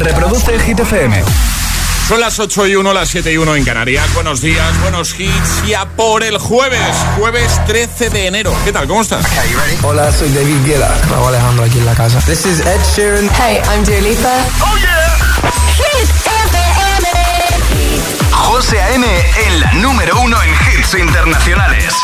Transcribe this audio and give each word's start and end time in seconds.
Reproduce 0.00 0.58
Hit 0.60 0.78
FM. 0.80 1.22
Son 2.06 2.20
las 2.20 2.38
8 2.38 2.68
y 2.68 2.76
1, 2.76 2.92
las 2.94 3.08
7 3.08 3.32
y 3.32 3.36
1 3.36 3.56
en 3.56 3.64
Canarias. 3.64 4.14
Buenos 4.14 4.40
días, 4.40 4.80
buenos 4.80 5.18
hits. 5.18 5.66
Ya 5.66 5.84
por 5.86 6.22
el 6.22 6.38
jueves, 6.38 6.96
jueves 7.18 7.60
13 7.66 8.08
de 8.10 8.26
enero. 8.28 8.54
¿Qué 8.64 8.72
tal? 8.72 8.86
¿Cómo 8.86 9.02
estás? 9.02 9.26
Hola, 9.82 10.10
soy 10.12 10.30
David 10.32 10.64
Guetta. 10.64 10.96
Raúl 11.10 11.28
Alejandro 11.28 11.64
aquí 11.64 11.78
en 11.78 11.86
la 11.86 11.94
casa. 11.94 12.20
This 12.20 12.46
is 12.46 12.60
Ed 12.60 12.80
Sheeran. 12.94 13.28
Hey, 13.34 13.60
I'm 13.68 13.84
Dua 13.84 14.00
Lipa. 14.00 14.32
¡Oh, 14.60 14.76
yeah! 14.78 15.18
Hit 15.76 16.08
FM. 16.26 17.08
José 18.32 18.80
A.M. 18.80 19.06
en 19.46 19.60
la 19.60 19.72
número 19.74 20.18
uno 20.20 20.36
en 20.42 20.50
hits 20.50 20.94
internacionales. 20.94 21.94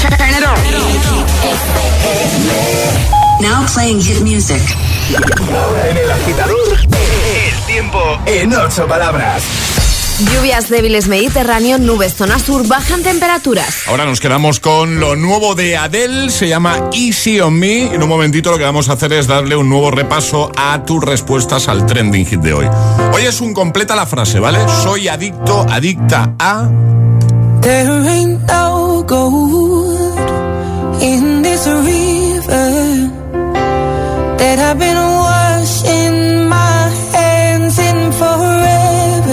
Turn 0.00 0.30
it 0.30 0.44
on. 0.44 0.58
Now 3.40 3.64
playing 3.72 4.00
hit 4.00 4.20
music. 4.20 4.60
En 5.90 5.96
el 5.96 6.10
agitador, 6.10 6.78
tiempo 7.74 7.98
en 8.26 8.54
ocho 8.54 8.86
palabras. 8.86 9.42
Lluvias 10.32 10.68
débiles 10.68 11.08
Mediterráneo, 11.08 11.76
nubes 11.76 12.14
zona 12.14 12.38
sur, 12.38 12.64
bajan 12.68 13.02
temperaturas. 13.02 13.88
Ahora 13.88 14.04
nos 14.04 14.20
quedamos 14.20 14.60
con 14.60 15.00
lo 15.00 15.16
nuevo 15.16 15.56
de 15.56 15.76
Adele, 15.76 16.30
se 16.30 16.46
llama 16.46 16.90
Easy 16.92 17.40
on 17.40 17.54
Me. 17.54 17.92
En 17.92 18.00
un 18.00 18.08
momentito 18.08 18.52
lo 18.52 18.58
que 18.58 18.62
vamos 18.62 18.88
a 18.88 18.92
hacer 18.92 19.12
es 19.12 19.26
darle 19.26 19.56
un 19.56 19.68
nuevo 19.68 19.90
repaso 19.90 20.52
a 20.56 20.84
tus 20.84 21.02
respuestas 21.02 21.66
al 21.66 21.84
trending 21.84 22.24
hit 22.24 22.38
de 22.42 22.52
hoy. 22.52 22.66
Hoy 23.12 23.24
es 23.24 23.40
un 23.40 23.52
completa 23.52 23.96
la 23.96 24.06
frase, 24.06 24.38
¿vale? 24.38 24.60
Soy 24.84 25.08
adicto, 25.08 25.66
adicta 25.68 26.32
a... 26.38 26.68
There 27.60 28.08
ain't 28.08 28.40
no 28.46 29.02
gold 29.02 30.20
in 31.02 31.42
this 31.42 31.66
river 31.66 33.10
that 34.38 34.60
I've 34.60 34.78
been 34.78 34.96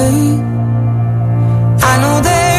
I 0.04 1.98
know 2.02 2.22
there 2.22 2.51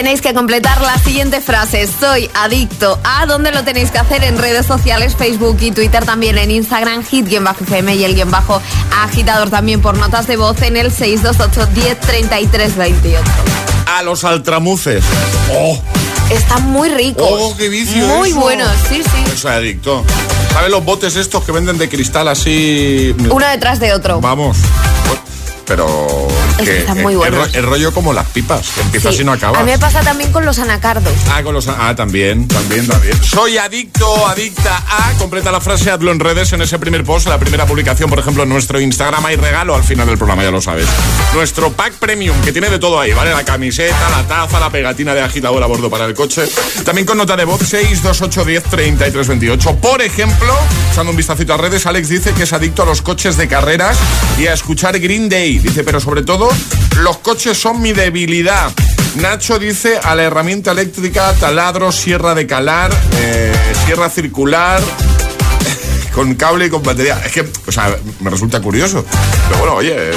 Tenéis 0.00 0.22
que 0.22 0.32
completar 0.32 0.80
la 0.80 0.96
siguiente 0.96 1.42
frase. 1.42 1.86
Soy 1.86 2.30
adicto 2.32 2.98
a. 3.04 3.26
¿Dónde 3.26 3.52
lo 3.52 3.64
tenéis 3.64 3.90
que 3.90 3.98
hacer? 3.98 4.24
En 4.24 4.38
redes 4.38 4.64
sociales, 4.64 5.14
Facebook 5.14 5.58
y 5.60 5.72
Twitter, 5.72 6.06
también 6.06 6.38
en 6.38 6.50
Instagram, 6.50 7.04
hit-fm 7.04 7.94
y 7.94 8.04
el 8.04 8.14
guion 8.14 8.30
bajo 8.30 8.62
agitador 9.02 9.50
también 9.50 9.82
por 9.82 9.98
notas 9.98 10.26
de 10.26 10.38
voz 10.38 10.62
en 10.62 10.78
el 10.78 10.90
628 10.90 11.66
10 11.74 12.00
33 12.00 12.76
28. 12.78 13.22
A 13.94 14.02
los 14.02 14.24
altramuces. 14.24 15.04
¡Oh! 15.52 15.78
Están 16.30 16.70
muy 16.70 16.88
ricos. 16.88 17.28
¡Oh, 17.30 17.54
qué 17.58 17.68
vicio 17.68 18.02
Muy 18.06 18.30
eso! 18.30 18.40
buenos, 18.40 18.70
sí, 18.88 19.02
sí. 19.02 19.36
Soy 19.36 19.52
adicto. 19.52 20.02
¿Sabes 20.54 20.70
los 20.70 20.82
botes 20.82 21.14
estos 21.16 21.44
que 21.44 21.52
venden 21.52 21.76
de 21.76 21.90
cristal 21.90 22.26
así? 22.28 23.14
Uno 23.28 23.46
detrás 23.46 23.78
de 23.80 23.92
otro. 23.92 24.18
Vamos. 24.22 24.56
Pero 25.66 26.26
Es 26.62 26.68
que 26.68 26.78
están 26.78 27.00
muy 27.02 27.14
buenos. 27.16 27.46
El, 27.48 27.52
ro- 27.52 27.58
el 27.58 27.66
rollo 27.66 27.92
como 27.94 28.12
las 28.12 28.26
pipas, 28.28 28.68
que 28.70 28.80
empiezas 28.82 29.14
Sí. 29.14 29.22
y 29.22 29.24
no 29.24 29.32
acabas. 29.32 29.60
A 29.60 29.64
mí 29.64 29.70
me 29.72 29.78
pasa 29.78 30.00
también 30.00 30.30
con 30.32 30.44
los 30.44 30.58
anacardos. 30.58 31.12
Ah, 31.32 31.42
con 31.42 31.54
los, 31.54 31.66
ah, 31.68 31.94
también, 31.96 32.46
también, 32.48 32.86
también. 32.86 33.14
Soy 33.22 33.58
adicto, 33.58 34.26
adicta 34.26 34.76
a. 34.88 35.12
Completa 35.18 35.50
la 35.52 35.60
frase, 35.60 35.90
hazlo 35.90 36.10
en 36.12 36.20
redes 36.20 36.52
en 36.52 36.62
ese 36.62 36.78
primer 36.78 37.04
post, 37.04 37.26
la 37.28 37.38
primera 37.38 37.66
publicación, 37.66 38.08
por 38.08 38.18
ejemplo, 38.18 38.42
en 38.44 38.48
nuestro 38.48 38.80
Instagram. 38.80 39.24
Hay 39.26 39.36
regalo 39.36 39.74
al 39.74 39.84
final 39.84 40.06
del 40.06 40.16
programa, 40.18 40.42
ya 40.42 40.50
lo 40.50 40.60
sabes. 40.60 40.86
Nuestro 41.34 41.70
pack 41.72 41.94
premium, 41.94 42.40
que 42.42 42.52
tiene 42.52 42.68
de 42.70 42.78
todo 42.78 42.98
ahí, 43.00 43.12
¿vale? 43.12 43.32
La 43.32 43.44
camiseta, 43.44 44.08
la 44.10 44.22
taza, 44.26 44.58
la 44.60 44.70
pegatina 44.70 45.14
de 45.14 45.20
agitador 45.22 45.62
a 45.62 45.66
bordo 45.66 45.90
para 45.90 46.04
el 46.06 46.14
coche. 46.14 46.42
También 46.84 47.06
con 47.06 47.18
nota 47.18 47.36
de 47.36 47.44
voz 47.44 47.60
62810 47.60 48.62
3328. 48.64 49.76
Por 49.76 50.02
ejemplo, 50.02 50.54
echando 50.92 51.10
un 51.10 51.16
vistacito 51.16 51.54
a 51.54 51.56
redes, 51.56 51.86
Alex 51.86 52.08
dice 52.08 52.32
que 52.32 52.42
es 52.44 52.52
adicto 52.52 52.82
a 52.82 52.86
los 52.86 53.02
coches 53.02 53.36
de 53.36 53.48
carreras 53.48 53.98
y 54.38 54.46
a 54.46 54.54
escuchar 54.54 54.98
Green 54.98 55.28
Day. 55.28 55.58
Dice, 55.58 55.84
pero 55.84 56.00
sobre 56.00 56.22
todo, 56.22 56.49
los 56.98 57.18
coches 57.18 57.58
son 57.58 57.80
mi 57.80 57.92
debilidad. 57.92 58.70
Nacho 59.16 59.58
dice 59.58 59.98
a 60.02 60.14
la 60.14 60.22
herramienta 60.22 60.70
eléctrica, 60.72 61.32
taladro, 61.34 61.90
sierra 61.90 62.34
de 62.34 62.46
calar, 62.46 62.92
eh, 63.18 63.52
sierra 63.84 64.08
circular, 64.08 64.80
con 66.14 66.34
cable 66.34 66.66
y 66.66 66.70
con 66.70 66.82
batería. 66.82 67.20
Es 67.24 67.32
que, 67.32 67.48
o 67.66 67.72
sea, 67.72 67.96
me 68.20 68.30
resulta 68.30 68.60
curioso. 68.60 69.04
Pero 69.48 69.58
bueno, 69.60 69.74
oye, 69.74 69.94
eh, 69.96 70.14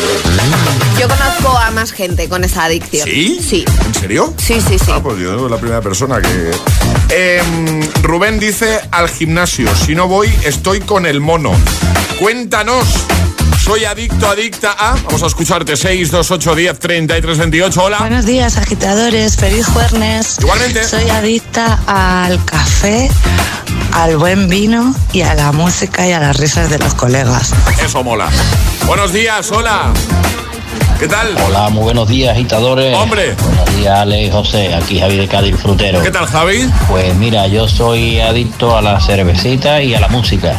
Yo 1.00 1.07
conozco 1.07 1.57
a 1.57 1.71
más 1.71 1.91
gente 1.91 2.30
con 2.30 2.44
esa 2.44 2.65
adicción. 2.65 3.07
¿sí? 3.07 3.39
Sí. 3.41 3.65
¿En 3.85 3.94
serio? 3.94 4.33
Sí, 4.38 4.62
sí, 4.62 4.77
sí. 4.77 4.91
Ah, 4.94 5.01
pues 5.01 5.18
yo 5.19 5.38
soy 5.39 5.50
la 5.50 5.57
primera 5.57 5.81
persona 5.81 6.21
que... 6.21 6.51
Em, 7.09 7.81
Rubén 8.03 8.39
dice 8.39 8.80
al 8.91 9.09
gimnasio, 9.09 9.74
si 9.75 9.95
no 9.95 10.07
voy, 10.07 10.33
estoy 10.44 10.81
con 10.81 11.06
el 11.06 11.19
mono. 11.19 11.51
Cuéntanos. 12.19 12.85
Soy 13.63 13.86
adicto, 13.86 14.27
adicta 14.27 14.75
a... 14.77 14.95
Vamos 15.06 15.24
a 15.24 15.27
escucharte. 15.27 15.77
628 15.77 16.54
10 16.54 16.80
33 16.80 17.38
28. 17.38 17.81
Hola. 17.83 17.98
Buenos 18.00 18.25
días, 18.25 18.57
agitadores. 18.57 19.38
Feliz 19.38 19.65
jueves. 19.68 20.38
Igualmente. 20.42 20.83
Soy 20.83 21.10
adicta 21.10 21.80
al 21.88 22.44
café, 22.44 23.10
al 23.94 24.18
buen 24.18 24.50
vino 24.50 24.94
y 25.13 25.21
a 25.21 25.33
la 25.33 25.54
música 25.54 26.06
y 26.06 26.12
a 26.12 26.19
las 26.19 26.36
risas 26.36 26.69
de 26.69 26.77
los 26.77 26.94
colegas. 26.94 27.54
Eso 27.81 28.04
mola. 28.04 28.27
Buenos 28.86 29.13
días, 29.13 29.50
hola. 29.51 29.94
¿Qué 31.00 31.08
tal? 31.08 31.36
Hola, 31.48 31.70
muy 31.70 31.84
buenos 31.84 32.08
días, 32.08 32.31
agitadores. 32.34 32.96
Hombre. 32.96 33.36
Buenos 33.44 33.75
días, 33.75 34.00
Ale 34.00 34.24
y 34.24 34.31
José. 34.31 34.74
Aquí 34.74 35.00
Javi 35.00 35.18
de 35.18 35.28
Cádiz 35.28 35.56
Frutero. 35.58 36.02
¿Qué 36.02 36.12
tal, 36.12 36.25
Javi? 36.28 36.70
Pues 36.90 37.14
mira, 37.16 37.48
yo 37.48 37.68
soy 37.68 38.20
adicto 38.22 38.78
a 38.78 38.81
la 38.81 39.00
cervecita 39.02 39.81
y 39.81 39.94
a 39.96 40.00
la 40.00 40.08
música. 40.08 40.54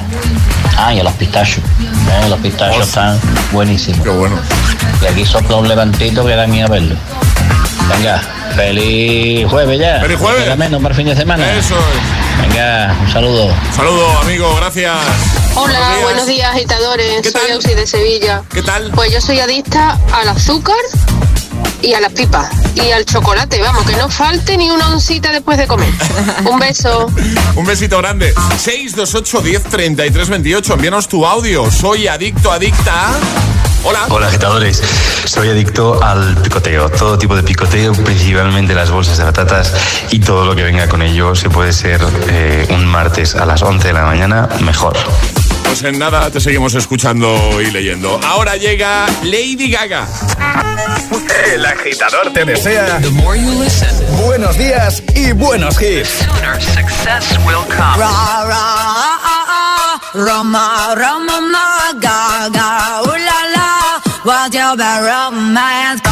Ah, 0.76 0.92
y 0.92 1.00
a 1.00 1.04
los 1.04 1.12
pistachos. 1.14 1.58
Eh, 1.80 2.28
Los 2.28 2.38
pistachos 2.40 2.86
están 2.86 3.18
buenísimos. 3.52 4.02
Qué 4.02 4.10
bueno. 4.10 4.36
Y 5.02 5.06
aquí 5.06 5.24
sopla 5.24 5.56
un 5.56 5.68
levantito 5.68 6.24
que 6.26 6.34
da 6.34 6.46
miedo 6.46 6.68
verlo. 6.68 6.96
Venga, 7.88 8.20
feliz 8.56 9.46
jueves 9.48 9.78
ya. 9.78 10.00
¡Feliz 10.00 10.18
jueves! 10.18 10.44
Queda 10.44 10.56
menos 10.56 10.82
para 10.82 10.92
el 10.94 10.96
fin 10.96 11.06
de 11.06 11.16
semana. 11.16 11.52
Eso 11.54 11.74
es. 11.76 12.48
Venga, 12.48 12.94
un 13.00 13.12
saludo. 13.12 13.54
Saludo, 13.74 14.18
amigo, 14.20 14.54
gracias. 14.56 14.92
Hola, 15.56 15.98
buenos 16.02 16.26
días, 16.26 16.50
agitadores. 16.50 17.22
¿Qué 17.22 17.30
soy? 17.30 17.50
Ausi 17.52 17.74
de 17.74 17.86
Sevilla. 17.86 18.42
¿Qué 18.52 18.62
tal? 18.62 18.90
Pues 18.92 19.12
yo 19.12 19.20
soy 19.20 19.38
adicta 19.38 19.98
al 20.12 20.28
azúcar 20.28 20.76
y 21.80 21.94
a 21.94 22.00
las 22.00 22.12
pipas 22.12 22.50
y 22.74 22.90
al 22.90 23.04
chocolate. 23.04 23.60
Vamos, 23.60 23.84
que 23.84 23.94
no 23.96 24.08
falte 24.08 24.56
ni 24.56 24.70
una 24.70 24.88
oncita 24.88 25.30
después 25.30 25.56
de 25.56 25.68
comer. 25.68 25.90
Un 26.50 26.58
beso. 26.58 27.06
Un 27.54 27.66
besito 27.66 27.98
grande. 27.98 28.34
628 28.58 29.40
10 29.42 29.62
33 29.64 30.28
28. 30.28 30.74
Envíanos 30.74 31.08
tu 31.08 31.24
audio. 31.24 31.70
Soy 31.70 32.08
adicto, 32.08 32.50
adicta. 32.50 33.12
Hola. 33.86 34.06
Hola 34.08 34.28
agitadores, 34.28 34.82
soy 35.26 35.50
adicto 35.50 36.02
al 36.02 36.38
picoteo, 36.38 36.88
todo 36.88 37.18
tipo 37.18 37.36
de 37.36 37.42
picoteo, 37.42 37.92
principalmente 37.92 38.74
las 38.74 38.90
bolsas 38.90 39.18
de 39.18 39.24
patatas 39.24 39.74
y 40.10 40.20
todo 40.20 40.46
lo 40.46 40.56
que 40.56 40.62
venga 40.62 40.88
con 40.88 41.02
ello. 41.02 41.34
Si 41.34 41.50
puede 41.50 41.74
ser 41.74 42.00
eh, 42.28 42.66
un 42.70 42.86
martes 42.86 43.34
a 43.34 43.44
las 43.44 43.60
11 43.62 43.88
de 43.88 43.92
la 43.92 44.04
mañana, 44.04 44.48
mejor. 44.60 44.96
Pues 45.74 45.92
en 45.92 45.98
nada 45.98 46.30
te 46.30 46.40
seguimos 46.40 46.72
escuchando 46.76 47.60
y 47.60 47.68
leyendo. 47.72 48.20
Ahora 48.24 48.56
llega 48.56 49.06
Lady 49.24 49.72
Gaga. 49.72 50.06
El 51.52 51.66
agitador 51.66 52.32
te 52.32 52.44
desea 52.44 53.00
buenos 54.24 54.56
días 54.56 55.02
y 55.16 55.32
buenos 55.32 55.82
hits. 55.82 56.28
Ra, 56.38 57.96
ra, 57.96 58.56
ah, 58.56 59.18
ah, 59.26 60.00
Roma, 60.14 60.94
Roma, 60.94 61.40
ma, 61.40 61.92
Gaga, 61.98 63.00
ooh 63.02 63.08
la 63.08 63.44
la, 63.56 64.02
what's 64.24 64.54
your 64.54 64.76
bad 64.76 65.02
romance? 65.02 66.03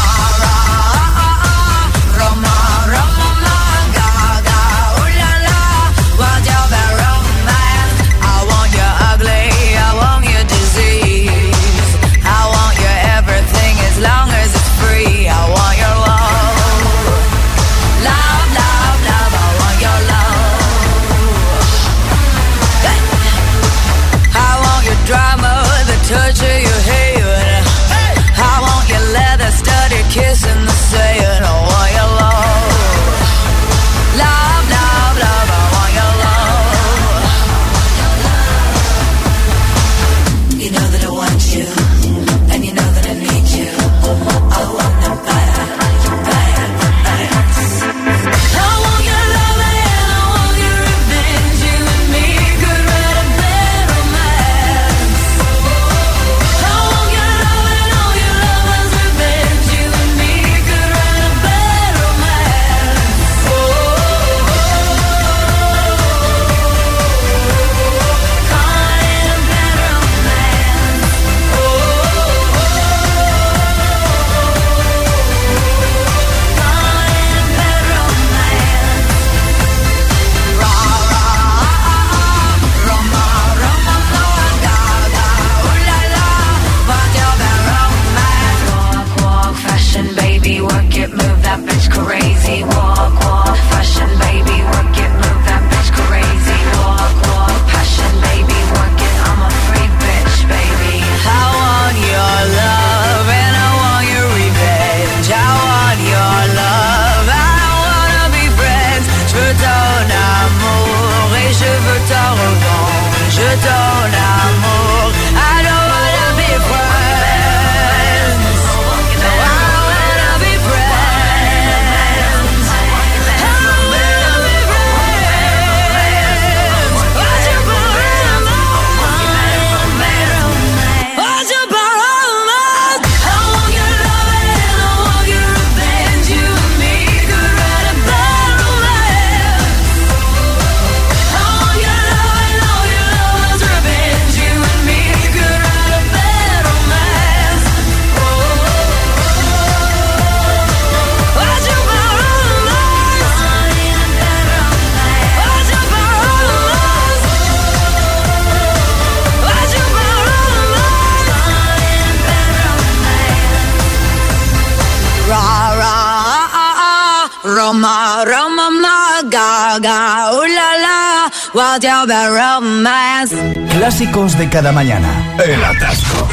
Gaga, 169.29 170.32
ooh 170.32 170.46
la 170.46 170.76
la, 170.84 171.32
wild 171.55 171.84
out 171.84 172.08
that 172.08 172.31
romance. 172.31 173.34
Clásicos 173.70 174.36
de 174.38 174.48
cada 174.48 174.72
mañana. 174.72 175.36
El 175.44 175.62
atasco. 175.64 176.29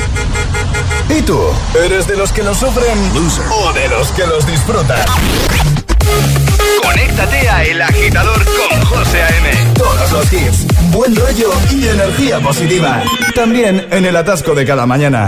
¿Y 1.10 1.22
tú? 1.22 1.40
¿Eres 1.84 2.08
de 2.08 2.16
los 2.16 2.32
que 2.32 2.44
lo 2.44 2.54
sufren 2.54 2.98
o 3.52 3.74
de 3.74 3.88
los 3.90 4.08
que 4.10 4.28
los 4.28 4.46
disfrutan? 4.46 5.00
Conéctate 6.84 7.50
a 7.50 7.64
El 7.64 7.82
Agitador 7.82 8.46
con 8.46 8.86
José 8.86 9.24
A.M. 9.24 9.74
Todos 9.76 10.12
los 10.12 10.34
hits, 10.34 10.68
buen 10.92 11.16
rollo 11.16 11.52
y 11.72 11.88
energía 11.88 12.40
positiva. 12.40 13.04
También 13.36 13.88
en 13.92 14.06
el 14.06 14.16
atasco 14.16 14.54
de 14.54 14.66
cada 14.66 14.86
mañana. 14.86 15.28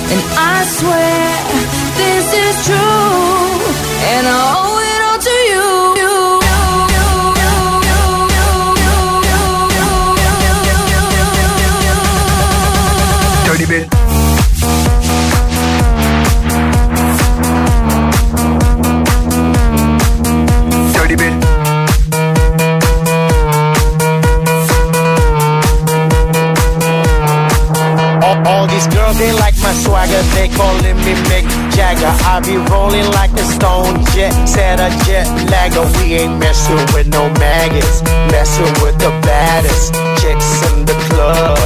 And 0.11 0.21
I 0.37 0.63
swear 0.77 1.23
this 2.01 2.27
is 2.45 2.55
true, 2.67 3.55
and 4.11 4.23
I 4.27 4.41
owe 4.59 4.79
it 4.91 5.01
all 5.07 5.19
to 5.27 5.35
you. 5.51 5.65
Dirty 13.45 13.65
bit. 13.65 14.00
They 29.13 29.31
like 29.33 29.55
my 29.61 29.73
swagger. 29.73 30.21
They 30.35 30.47
calling 30.49 30.97
me 31.03 31.13
Mick 31.29 31.45
Jagger. 31.75 32.13
I 32.27 32.39
be 32.45 32.57
rolling 32.71 33.07
like 33.11 33.31
a 33.33 33.45
stone 33.45 34.03
jet, 34.13 34.31
set 34.47 34.79
a 34.79 34.89
jet 35.05 35.27
lagger. 35.49 35.85
We 35.97 36.15
ain't 36.21 36.39
messing 36.39 36.81
with 36.93 37.07
no 37.07 37.29
maggots, 37.39 38.01
messing 38.31 38.71
with 38.83 38.97
the 38.99 39.11
baddest 39.23 39.93
chicks 40.21 40.49
in 40.71 40.85
the 40.85 40.97
club. 41.09 41.57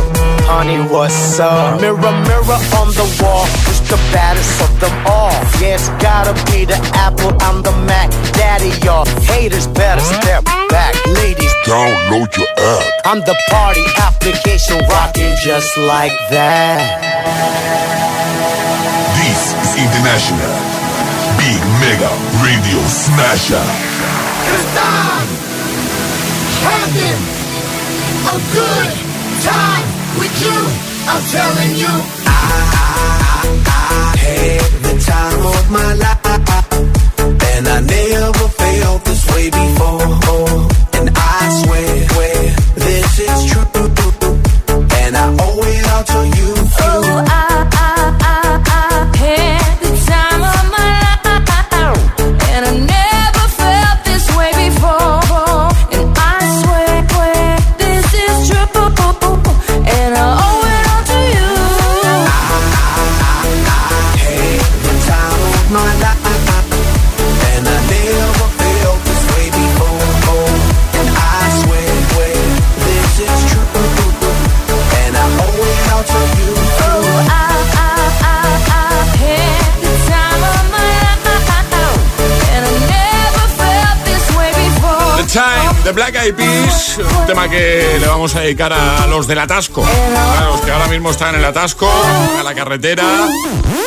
Honey, 0.45 0.77
what's 0.93 1.39
up? 1.39 1.81
Mirror, 1.81 2.15
mirror 2.29 2.59
on 2.79 2.89
the 2.93 3.07
wall, 3.21 3.45
the 3.89 3.97
baddest 4.11 4.61
of 4.61 4.71
them 4.79 4.93
all? 5.05 5.33
Yeah, 5.61 5.75
it's 5.75 5.89
gotta 6.01 6.33
be 6.51 6.65
the 6.65 6.77
Apple, 6.95 7.31
I'm 7.41 7.61
the 7.61 7.71
Mac. 7.85 8.09
Daddy, 8.33 8.71
y'all 8.85 9.05
haters 9.29 9.67
better 9.67 10.01
step 10.01 10.43
back. 10.69 10.93
Ladies, 11.07 11.53
Download 11.65 12.29
your 12.37 12.47
app. 12.57 12.85
I'm 13.05 13.19
the 13.21 13.35
party 13.49 13.85
application 13.97 14.77
rocking 14.89 15.33
just 15.43 15.77
like 15.77 16.13
that. 16.29 16.81
This 19.17 19.39
is 19.65 19.71
International 19.81 20.55
Big 21.41 21.61
Mega 21.81 22.11
Radio 22.45 22.79
Smasher. 22.85 23.65
Cause 24.45 24.69
I'm 24.77 25.27
having 26.65 27.21
a 28.29 28.37
good 28.53 28.89
time 29.41 29.87
with 30.19 30.35
you. 30.41 30.59
I'm 31.09 31.21
telling 31.29 31.73
you. 31.77 31.93
I 32.25 32.64
had 34.23 34.71
the 34.85 34.93
time 35.11 35.45
of 35.55 35.71
my 35.71 35.93
life 36.03 36.25
And 37.51 37.67
I 37.67 37.79
never 37.81 38.47
felt 38.59 39.05
this 39.05 39.23
way 39.33 39.49
before. 39.49 40.01
And 40.97 41.09
I 41.15 41.49
swear 41.61 42.55
this 42.75 43.19
is 43.19 43.51
true 43.51 43.74
The 85.85 85.91
Time, 85.91 85.95
The 85.95 86.11
Black 86.11 86.14
Eyed 86.25 86.33
Peas, 86.33 86.97
un 86.97 87.27
tema 87.27 87.47
que 87.47 87.97
le 87.99 88.07
vamos 88.07 88.35
a 88.35 88.39
dedicar 88.39 88.73
a 88.73 89.05
los 89.05 89.27
del 89.27 89.37
atasco, 89.37 89.85
a 89.85 90.45
los 90.45 90.61
que 90.61 90.71
ahora 90.71 90.87
mismo 90.87 91.11
están 91.11 91.35
en 91.35 91.41
el 91.41 91.45
atasco, 91.45 91.87
a 91.87 92.41
la 92.41 92.55
carretera. 92.55 93.27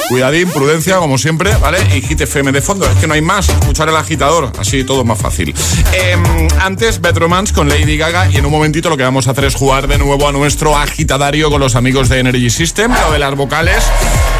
Cuidadín, 0.09 0.49
prudencia, 0.51 0.99
como 0.99 1.19
siempre, 1.19 1.53
¿vale? 1.57 1.79
Y 1.97 2.01
Hit 2.01 2.21
FM 2.21 2.53
de 2.53 2.63
fondo, 2.63 2.87
es 2.87 2.97
que 2.99 3.09
no 3.09 3.15
hay 3.15 3.23
más, 3.23 3.49
escuchar 3.49 3.89
el 3.89 3.97
agitador, 3.97 4.53
así 4.59 4.85
todo 4.85 5.05
más 5.05 5.19
fácil. 5.19 5.53
Em, 5.93 6.49
antes, 6.61 7.01
Bad 7.01 7.19
Romance 7.19 7.53
con 7.53 7.69
Lady 7.69 7.97
Gaga 7.97 8.31
y 8.31 8.37
en 8.37 8.47
un 8.47 8.53
momentito 8.53 8.89
lo 8.89 8.97
que 8.97 9.03
vamos 9.03 9.27
a 9.27 9.33
hacer 9.33 9.45
es 9.45 9.57
jugar 9.57 9.89
de 9.89 9.99
nuevo 9.99 10.29
a 10.29 10.33
nuestro 10.33 10.77
agitadario 10.77 11.51
con 11.51 11.61
los 11.61 11.75
amigos 11.75 12.09
de 12.09 12.21
Energy 12.21 12.51
System, 12.51 12.93
lo 12.93 13.13
de 13.13 13.19
las 13.19 13.35
vocales. 13.35 13.83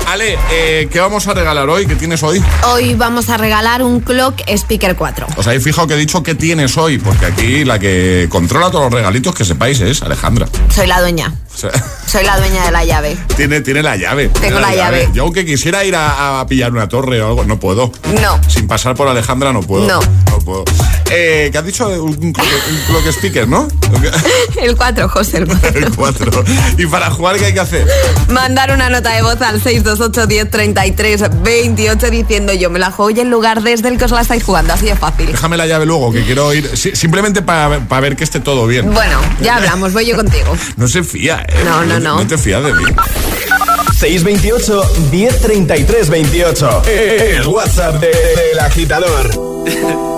Ale, 0.07 0.39
eh, 0.51 0.89
¿qué 0.91 1.01
vamos 1.01 1.29
a 1.29 1.35
regalar 1.35 1.69
hoy? 1.69 1.85
¿Qué 1.85 1.95
tienes 1.95 2.23
hoy? 2.23 2.43
Hoy 2.73 2.95
vamos 2.95 3.29
a 3.29 3.37
regalar 3.37 3.83
un 3.83 4.01
Clock 4.01 4.41
Speaker 4.47 4.97
4. 4.97 5.27
Os 5.37 5.47
habéis 5.47 5.63
fijado 5.63 5.87
que 5.87 5.95
he 5.95 5.99
dicho 5.99 6.23
qué 6.23 6.35
tienes 6.35 6.79
hoy, 6.79 6.97
porque 6.97 7.27
aquí 7.27 7.65
la 7.67 7.79
que 7.79 7.88
controla 8.29 8.71
todos 8.71 8.85
los 8.85 8.93
regalitos 8.93 9.35
que 9.35 9.45
sepáis 9.45 9.81
es 9.81 10.03
Alejandra. 10.03 10.49
Soy 10.75 10.87
la 10.87 11.01
dueña. 11.01 11.33
Soy 12.07 12.25
la 12.25 12.39
dueña 12.39 12.65
de 12.65 12.71
la 12.71 12.85
llave. 12.85 13.17
tiene, 13.37 13.61
tiene 13.61 13.83
la 13.83 13.97
llave. 13.97 14.29
Tengo 14.29 14.61
la 14.61 14.75
llave. 14.75 15.09
Yo 15.13 15.25
aunque 15.25 15.45
quisiera 15.45 15.85
ir 15.85 15.95
a, 15.97 16.41
a 16.41 16.47
pillar 16.47 16.73
una 16.73 16.89
torre 16.89 17.21
o 17.23 17.29
algo, 17.29 17.45
no 17.45 17.59
puedo. 17.59 17.93
No. 18.21 18.41
Sin 18.49 18.67
pasar 18.67 18.95
por 18.95 19.09
Alejandra 19.09 19.53
no 19.53 19.61
puedo. 19.63 19.87
No. 19.87 20.01
No 20.31 20.39
puedo. 20.39 20.65
Eh, 21.11 21.49
¿Qué 21.51 21.59
has 21.59 21.65
dicho? 21.65 21.89
Un, 21.89 22.11
un 22.23 22.33
clock, 22.33 22.47
un 22.71 22.77
clock 22.87 23.07
speaker, 23.09 23.49
¿no? 23.49 23.67
El 24.61 24.77
4, 24.77 25.09
José, 25.09 25.39
el 25.39 25.47
4. 25.47 25.69
El 25.79 25.97
4. 25.97 26.45
¿Y 26.77 26.87
para 26.87 27.11
jugar 27.11 27.39
qué 27.39 27.47
hay 27.47 27.55
que 27.55 27.61
hacer? 27.61 27.87
Mandar 28.29 28.73
una 28.73 28.91
nota 28.91 29.15
de 29.15 29.23
voz 29.23 29.41
al 29.41 29.61
628 29.63 30.27
10 30.27 30.51
33 30.51 31.23
28 31.43 32.11
diciendo 32.11 32.53
yo 32.53 32.69
me 32.71 32.79
la 32.79 32.91
juego 32.91 33.11
y 33.11 33.21
el 33.21 33.31
lugar 33.31 33.63
desde 33.63 33.89
el 33.89 33.97
que 33.99 34.05
os 34.05 34.11
la 34.11 34.21
estáis 34.21 34.43
jugando. 34.45 34.75
Así 34.75 34.87
de 34.87 34.97
fácil. 34.97 35.27
Déjame 35.27 35.57
la 35.57 35.67
llave 35.67 35.87
luego, 35.87 36.13
que 36.13 36.25
quiero 36.25 36.53
ir. 36.53 36.77
si- 36.77 36.95
simplemente 36.95 37.41
para 37.43 37.79
ver 38.01 38.15
que 38.17 38.25
esté 38.25 38.41
todo 38.41 38.67
bien. 38.67 38.93
Bueno, 38.93 39.19
ya 39.41 39.57
hablamos, 39.57 39.93
voy 39.95 40.07
yo 40.07 40.17
contigo. 40.17 40.55
No 40.77 40.89
se 40.89 41.03
fía, 41.03 41.45
¿eh? 41.49 41.55
No, 41.65 41.85
no, 41.85 41.99
no. 42.01 42.17
No 42.17 42.27
te 42.27 42.37
fías 42.37 42.63
de 42.63 42.75
mí. 42.75 42.85
628 43.99 44.83
1033 45.11 46.09
28. 46.11 46.83
El 46.87 47.47
WhatsApp 47.47 47.95
de- 48.01 48.09
del 48.09 48.59
agitador. 48.61 49.31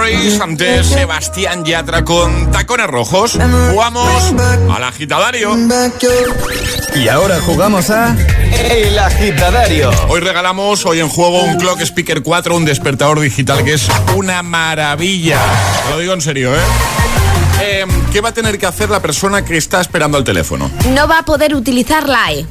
Bring 0.00 0.16
back 0.16 0.40
your. 0.40 0.40
Maroon 0.40 0.40
5, 0.40 0.40
Memories 0.40 0.40
ante 0.40 0.84
Sebastián 0.84 1.64
Yatra 1.64 2.04
con 2.04 2.50
tacones 2.50 2.86
rojos. 2.86 3.38
Jugamos 3.70 4.34
al 4.70 4.84
agitadario. 4.84 5.56
Y 6.94 7.08
ahora 7.08 7.40
jugamos 7.40 7.90
a 7.90 8.16
El 8.70 8.98
Agitadario. 8.98 9.90
Hoy 10.08 10.20
regalamos, 10.20 10.84
hoy 10.86 11.00
en 11.00 11.08
juego, 11.08 11.42
un 11.42 11.56
Clock 11.56 11.80
Speaker 11.82 12.22
4, 12.22 12.56
un 12.56 12.64
despertador 12.64 13.20
digital 13.20 13.64
que 13.64 13.74
es 13.74 13.88
una 14.16 14.42
maravilla. 14.42 15.38
Te 15.86 15.90
lo 15.90 15.98
digo 15.98 16.14
en 16.14 16.20
serio, 16.20 16.54
¿eh? 16.54 16.60
Eh, 17.62 17.86
¿Qué 18.12 18.20
va 18.20 18.30
a 18.30 18.34
tener 18.34 18.58
que 18.58 18.66
hacer 18.66 18.88
la 18.88 19.00
persona 19.00 19.44
que 19.44 19.56
está 19.56 19.80
esperando 19.80 20.16
al 20.16 20.24
teléfono? 20.24 20.70
No 20.94 21.06
va 21.06 21.18
a 21.18 21.24
poder 21.24 21.54
utilizar 21.54 22.08
la 22.08 22.32
E. 22.32 22.46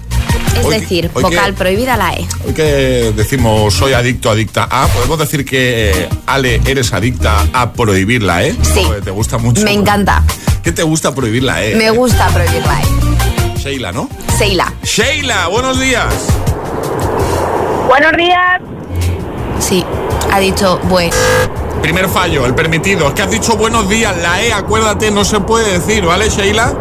Es 0.57 0.65
Hoy- 0.65 0.79
decir, 0.79 1.09
hoy 1.13 1.23
vocal 1.23 1.51
que- 1.51 1.53
prohibida 1.53 1.95
la 1.97 2.13
E. 2.13 2.27
Hoy 2.45 2.53
que 2.53 3.13
decimos 3.15 3.73
soy 3.73 3.93
adicto, 3.93 4.29
adicta 4.29 4.67
a, 4.69 4.87
podemos 4.87 5.17
decir 5.19 5.45
que, 5.45 5.91
eh, 5.91 6.09
Ale, 6.25 6.61
eres 6.65 6.91
adicta 6.93 7.45
a 7.53 7.71
prohibirla, 7.71 8.43
¿eh? 8.43 8.55
Sí. 8.61 8.81
Porque 8.85 9.01
Te 9.01 9.11
gusta 9.11 9.37
mucho. 9.37 9.61
Me 9.63 9.71
encanta. 9.73 10.23
¿Qué 10.63 10.71
te 10.71 10.83
gusta 10.83 11.15
prohibirla, 11.15 11.63
eh? 11.63 11.75
Me 11.75 11.89
gusta 11.91 12.27
prohibir 12.27 12.61
la 12.65 12.81
E. 12.81 13.59
Sheila, 13.59 13.91
¿no? 13.91 14.09
Seila. 14.37 14.71
Sheila, 14.83 15.47
buenos 15.47 15.79
días. 15.79 16.13
Buenos 17.87 18.11
días. 18.17 18.61
Sí, 19.59 19.83
ha 20.31 20.39
dicho 20.39 20.79
bue. 20.83 21.09
Primer 21.81 22.07
fallo, 22.09 22.45
el 22.45 22.53
permitido. 22.53 23.07
Es 23.07 23.13
que 23.13 23.21
has 23.21 23.31
dicho 23.31 23.55
buenos 23.57 23.87
días, 23.89 24.15
la 24.21 24.41
E, 24.43 24.51
acuérdate, 24.53 25.11
no 25.11 25.23
se 25.25 25.39
puede 25.39 25.79
decir, 25.79 26.05
¿vale, 26.05 26.29
Sheila? 26.29 26.73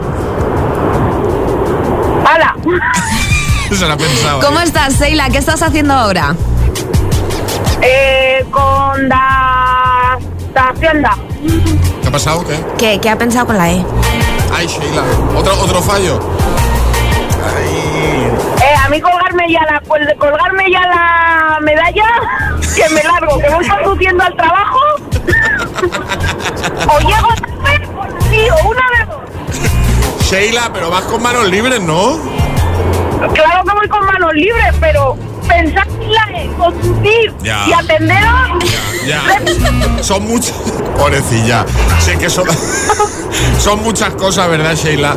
¡Hala! 2.27 2.55
Se 3.73 3.87
la 3.87 3.97
pensaba. 3.97 4.43
¿Cómo 4.45 4.61
estás, 4.61 4.95
Seila? 4.95 5.29
¿Qué 5.31 5.39
estás 5.39 5.63
haciendo 5.63 5.95
ahora? 5.95 6.35
Eh, 7.83 8.45
con 8.51 9.09
la, 9.09 10.19
la 10.55 10.69
hacienda. 10.71 11.17
¿Qué 12.03 12.09
ha 12.09 12.11
pasado? 12.11 12.45
¿Qué? 12.47 12.59
¿Qué, 12.79 13.01
qué 13.01 13.11
ha 13.11 13.17
pensado 13.19 13.47
con 13.47 13.59
la 13.59 13.71
E? 13.71 13.85
Ay, 14.53 14.67
Sheila. 14.67 15.03
¿Otro, 15.37 15.61
otro 15.61 15.83
fallo? 15.83 16.19
Eh, 18.61 18.75
a 18.85 18.89
mí 18.89 19.01
colgarme 19.01 19.53
ya 19.53 19.61
la 19.71 19.81
pues 19.83 20.07
de 20.07 20.17
colgarme 20.17 20.65
ya 20.71 20.81
la 20.81 21.59
medalla, 21.63 22.05
que 22.75 22.89
me 22.95 23.03
largo, 23.03 23.39
que 23.39 23.49
voy 23.51 23.69
conduciendo 23.69 24.25
al 24.25 24.35
trabajo. 24.37 24.79
o 26.89 26.99
llego 27.01 27.29
tarde, 27.37 27.89
o 27.97 28.31
sí, 28.31 28.49
o 28.51 28.69
una 28.69 28.83
de 28.99 29.07
dos. 29.07 30.31
Sheila, 30.31 30.71
pero 30.73 30.91
vas 30.91 31.05
con 31.05 31.23
manos 31.23 31.49
libres, 31.49 31.81
¿no? 31.81 32.19
Claro 33.19 33.65
que 33.65 33.75
voy 33.75 33.89
con 33.89 34.07
manos 34.07 34.33
libres, 34.35 34.75
pero 34.81 35.17
pensar 35.49 35.87
en 35.89 36.13
la 36.13 36.57
conducir 36.57 37.35
Ya. 37.43 37.67
y 37.67 37.73
atenderos. 37.73 38.65
Ya. 39.07 39.23
Son 40.03 40.23
muchas. 40.25 40.53
Pobrecilla. 40.99 41.65
Sé 42.01 42.17
que 42.19 42.29
son. 42.31 42.47
son 43.59 43.83
muchas 43.83 44.15
cosas, 44.15 44.49
¿verdad, 44.49 44.75
Sheila? 44.75 45.17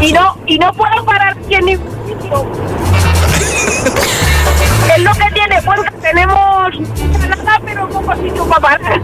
Y 0.00 0.12
no, 0.12 0.36
y 0.46 0.58
no 0.58 0.72
puedo 0.72 1.04
parar 1.04 1.36
aquí 1.38 1.54
en 1.54 1.64
ningún 1.66 1.90
sitio. 2.06 2.44
es 4.96 5.02
lo 5.02 5.12
que 5.12 5.30
tiene, 5.32 5.62
pues 5.62 5.80
tenemos 6.00 6.80
nada, 7.28 7.60
pero 7.64 7.88
poco 7.88 8.14
sitio 8.16 8.44
para 8.46 8.60
parar. 8.60 9.00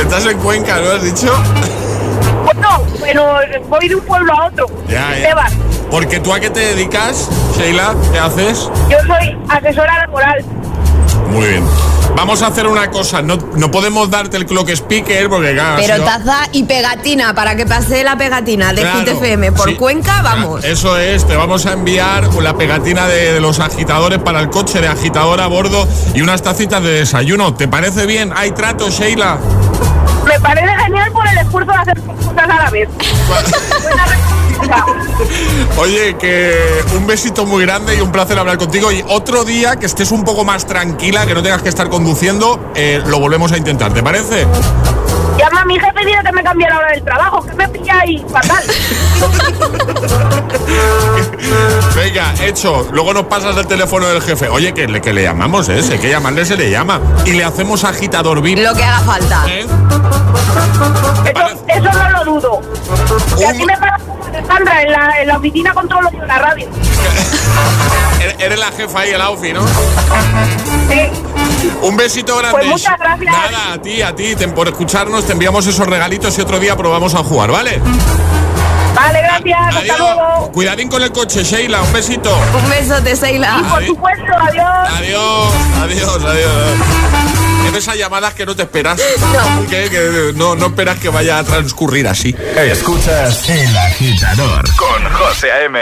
Estás 0.00 0.26
en 0.26 0.38
Cuenca, 0.38 0.80
¿no 0.80 0.90
has 0.90 1.02
dicho? 1.02 1.34
Bueno, 2.44 2.82
pero 3.00 3.36
voy 3.68 3.88
de 3.88 3.94
un 3.96 4.04
pueblo 4.04 4.32
a 4.32 4.46
otro. 4.46 4.66
Ya, 4.88 5.10
ya. 5.10 5.16
Esteban, 5.16 5.52
Porque 5.94 6.18
tú 6.18 6.34
a 6.34 6.40
qué 6.40 6.50
te 6.50 6.58
dedicas, 6.58 7.28
Sheila? 7.56 7.94
¿Qué 8.12 8.18
haces? 8.18 8.68
yo 8.90 8.96
soy 9.06 9.38
asesora 9.48 9.96
laboral. 10.00 10.44
Muy 11.30 11.46
bien. 11.46 11.64
Vamos 12.16 12.42
a 12.42 12.48
hacer 12.48 12.66
una 12.66 12.90
cosa. 12.90 13.22
No, 13.22 13.38
no 13.54 13.70
podemos 13.70 14.10
darte 14.10 14.36
el 14.36 14.44
clock 14.44 14.70
speaker 14.70 15.28
porque, 15.28 15.52
claro, 15.52 15.76
Pero 15.80 15.94
sido- 15.94 16.04
taza 16.04 16.48
y 16.50 16.64
pegatina, 16.64 17.32
para 17.32 17.54
que 17.54 17.64
pase 17.64 18.02
la 18.02 18.18
pegatina 18.18 18.72
de 18.72 18.80
Claro, 18.80 18.98
Hit 18.98 19.08
FM 19.08 19.52
por 19.52 19.68
sí. 19.68 19.76
Cuenca, 19.76 20.20
vamos. 20.22 20.64
Eso 20.64 20.98
es, 20.98 21.24
te 21.28 21.36
vamos 21.36 21.64
a 21.66 21.74
enviar 21.74 22.24
la 22.42 22.56
pegatina 22.56 23.06
de, 23.06 23.34
de 23.34 23.40
los 23.40 23.60
agitadores 23.60 24.18
para 24.18 24.40
el 24.40 24.50
coche 24.50 24.80
de 24.80 24.88
agitador 24.88 25.40
a 25.40 25.46
bordo 25.46 25.86
y 26.12 26.22
unas 26.22 26.42
tacitas 26.42 26.82
de 26.82 26.90
desayuno. 26.90 27.54
¿Te 27.54 27.68
parece 27.68 28.04
bien? 28.06 28.32
Hay 28.34 28.50
trato, 28.50 28.90
Sheila. 28.90 29.38
Me 30.26 30.40
parece 30.40 30.74
genial 30.76 31.12
por 31.12 31.24
el 31.28 31.38
esfuerzo 31.38 31.70
de 31.70 31.78
hacer 31.78 32.00
cosas 32.00 32.36
a 32.36 32.46
la 32.64 32.70
vez. 32.70 32.88
Oye, 35.78 36.16
que 36.16 36.52
un 36.96 37.06
besito 37.06 37.46
muy 37.46 37.64
grande 37.64 37.96
y 37.96 38.00
un 38.00 38.12
placer 38.12 38.38
hablar 38.38 38.58
contigo. 38.58 38.92
Y 38.92 39.04
otro 39.08 39.44
día 39.44 39.76
que 39.76 39.86
estés 39.86 40.10
un 40.10 40.24
poco 40.24 40.44
más 40.44 40.66
tranquila, 40.66 41.26
que 41.26 41.34
no 41.34 41.42
tengas 41.42 41.62
que 41.62 41.68
estar 41.68 41.88
conduciendo, 41.88 42.60
eh, 42.74 43.02
lo 43.06 43.18
volvemos 43.18 43.52
a 43.52 43.58
intentar. 43.58 43.92
¿Te 43.92 44.02
parece? 44.02 44.46
Llama 45.38 45.62
a 45.62 45.64
mi 45.64 45.78
jefe 45.78 46.02
y 46.02 46.06
dile 46.06 46.18
que 46.24 46.32
me 46.32 46.42
cambie 46.44 46.68
la 46.68 46.78
hora 46.78 46.90
del 46.92 47.02
trabajo, 47.02 47.44
que 47.44 47.54
me 47.54 47.68
pilla 47.68 48.00
ahí 48.00 48.24
fatal. 48.30 48.64
Venga, 51.96 52.34
hecho. 52.40 52.86
Luego 52.92 53.12
nos 53.14 53.24
pasas 53.24 53.56
el 53.56 53.66
teléfono 53.66 54.06
del 54.06 54.22
jefe. 54.22 54.48
Oye, 54.48 54.72
que 54.72 54.86
le, 54.86 55.00
que 55.00 55.12
le 55.12 55.24
llamamos, 55.24 55.68
¿eh? 55.68 55.82
Si 55.82 55.94
hay 55.94 55.98
que 55.98 56.08
llamarle, 56.08 56.44
se 56.44 56.56
le 56.56 56.70
llama. 56.70 57.00
Y 57.24 57.32
le 57.32 57.42
hacemos 57.44 57.82
agitador 57.84 58.40
VIP. 58.40 58.58
Lo 58.58 58.74
que 58.74 58.84
haga 58.84 59.00
falta. 59.00 59.44
¿Eh? 59.48 59.66
Eso, 61.34 61.64
eso 61.68 61.92
no 61.98 62.10
lo 62.10 62.24
dudo. 62.24 62.60
Y 63.38 63.44
aquí 63.44 63.64
me 63.64 63.76
pasa 63.76 63.98
Alejandra 64.36 64.82
en 64.82 64.92
la, 64.92 65.10
en 65.22 65.28
la 65.28 65.36
oficina 65.38 65.72
con 65.74 65.88
todos 65.88 66.02
los 66.04 66.12
de 66.12 66.26
la 66.26 66.38
radio. 66.38 66.68
Eres- 68.38 68.58
la 68.58 68.70
jefa 68.72 69.00
ahí, 69.00 69.10
el 69.10 69.20
Aufi, 69.20 69.52
¿no? 69.52 69.66
Sí. 70.88 71.10
Un 71.82 71.96
besito 71.96 72.36
grande. 72.38 72.58
Pues 72.58 72.66
muchas 72.70 72.98
gracias. 72.98 73.32
Nada, 73.32 73.72
a 73.74 73.82
ti, 73.82 74.02
a 74.02 74.14
ti, 74.14 74.34
te- 74.36 74.48
por 74.48 74.68
escucharnos, 74.68 75.24
te 75.26 75.32
enviamos 75.32 75.66
esos 75.66 75.86
regalitos 75.86 76.36
y 76.38 76.40
otro 76.40 76.58
día 76.58 76.76
probamos 76.76 77.14
a 77.14 77.18
jugar, 77.24 77.50
¿vale? 77.50 77.80
Vale, 78.94 79.22
gracias. 79.22 79.58
Hasta 79.60 79.78
Adiós. 79.80 79.98
luego. 79.98 80.52
Cuidadín 80.52 80.88
con 80.88 81.02
el 81.02 81.10
coche, 81.12 81.42
Sheila, 81.42 81.82
un 81.82 81.92
besito. 81.92 82.30
Un 82.62 82.70
beso 82.70 83.00
de 83.00 83.16
Seila. 83.16 83.56
Y 83.60 83.64
por 83.64 83.82
Adi- 83.82 83.86
supuesto, 83.88 84.24
adiós. 84.40 84.88
Adiós, 84.98 85.52
adiós, 85.82 86.24
adiós. 86.24 87.43
En 87.68 87.74
esas 87.74 87.96
llamadas 87.96 88.34
que 88.34 88.46
no 88.46 88.54
te 88.54 88.62
esperas. 88.62 89.00
Que, 89.68 89.90
que 89.90 90.32
no, 90.36 90.54
no 90.54 90.66
esperas 90.66 90.98
que 90.98 91.08
vaya 91.08 91.38
a 91.38 91.44
transcurrir 91.44 92.06
así. 92.06 92.34
Escuchas 92.56 93.48
El 93.48 93.76
Agitador 93.76 94.64
con 94.76 95.12
José 95.12 95.50
A.M. 95.52 95.80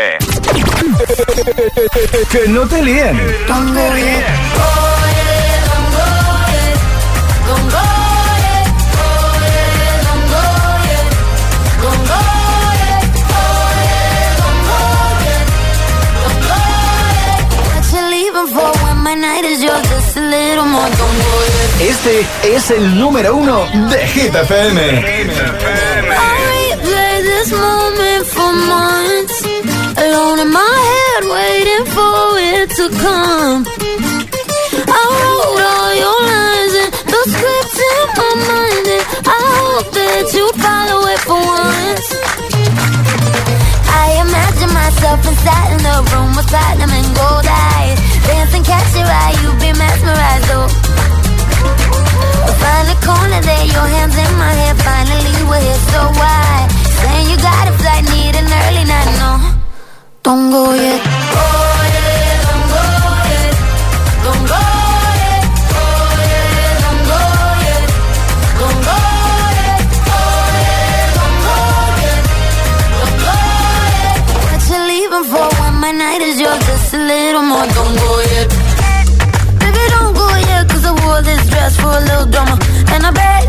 Que 2.30 2.48
no 2.48 2.66
te 2.66 2.82
líen. 2.82 3.20
Este 21.82 22.24
es 22.44 22.70
el 22.70 22.96
número 22.96 23.34
uno 23.34 23.66
de 23.90 24.06
Hit 24.06 24.32
FM. 24.32 25.02
replay 26.70 27.22
this 27.22 27.50
moment 27.50 28.24
for 28.26 28.52
months. 28.52 29.42
Alone 29.96 30.38
in 30.44 30.50
my 30.52 30.78
head, 30.90 31.24
waiting 31.24 31.84
for 31.90 32.38
it 32.38 32.70
to 32.78 32.88
come. 33.02 33.66
I 34.86 35.02
wrote 35.10 35.62
all 35.74 35.94
your 36.04 36.20
lines 36.30 36.74
and 36.82 36.92
the 37.12 37.22
script 37.32 37.76
in 37.90 38.06
my 38.20 38.30
mind, 38.46 38.86
I 39.26 39.40
hope 39.58 39.88
that 39.90 40.24
you 40.36 40.46
follow 40.62 41.00
it 41.12 41.20
for 41.26 41.40
once. 41.66 42.08
I 43.90 44.22
imagine 44.22 44.72
myself 44.72 45.18
inside 45.26 45.70
in 45.74 45.82
the 45.82 45.96
room 46.14 46.30
with 46.36 46.46
platinum 46.46 46.90
and 46.90 47.08
gold 47.16 47.46
eyes, 47.74 47.98
dancing, 48.28 48.62
catch 48.62 48.94
your 48.94 49.10
eye, 49.10 49.34
you 49.42 49.50
be 49.58 49.70
mesmerized, 49.76 50.50
oh. 50.54 50.82
Find 52.62 52.88
a 52.88 52.96
corner 53.06 53.40
there, 53.48 53.66
your 53.66 53.86
hands 53.94 54.16
in 54.16 54.32
my 54.38 54.52
hair. 54.60 54.74
Finally, 54.74 55.36
we're 55.48 55.60
here, 55.60 55.82
so 55.92 56.00
why? 56.20 56.68
Saying 57.00 57.26
you 57.30 57.36
got 57.38 57.68
a 57.68 57.72
flight, 57.80 58.04
need 58.14 58.34
an 58.36 58.46
early 58.62 58.84
night, 58.84 59.10
no. 59.22 59.32
Don't 60.22 60.50
go 60.50 60.72
yet. 60.74 61.00
Oh, 61.02 61.10
yeah, 61.96 62.46
don't 62.46 62.66
go 62.72 62.82
yet. 63.32 63.54
Don't 64.24 64.44
go 64.52 64.60
yet. 65.22 65.44
Oh, 65.78 66.06
yeah, 66.22 66.82
don't 66.84 67.02
go 67.10 67.20
yet. 67.66 67.86
Don't 68.60 68.80
go 68.88 68.98
yet. 69.58 69.82
Oh, 70.14 70.20
yeah, 70.62 71.18
don't 71.18 71.38
go 71.46 71.58
yet. 72.06 72.22
Don't 72.98 73.16
go 73.26 73.34
yet. 74.02 74.18
What 74.46 74.62
you 74.70 74.78
leaving 74.92 75.26
for 75.32 75.46
when 75.60 75.74
my 75.84 75.90
night 75.90 76.22
is 76.22 76.36
yours? 76.40 76.62
Just 76.66 76.94
a 76.94 76.98
little 76.98 77.42
more. 77.42 77.66
Don't 77.66 77.94
go 77.98 78.12
yet. 78.34 78.51
a 81.92 82.00
little 82.00 82.26
drama. 82.26 82.56
And 82.92 83.04
I 83.04 83.10
bet, 83.10 83.48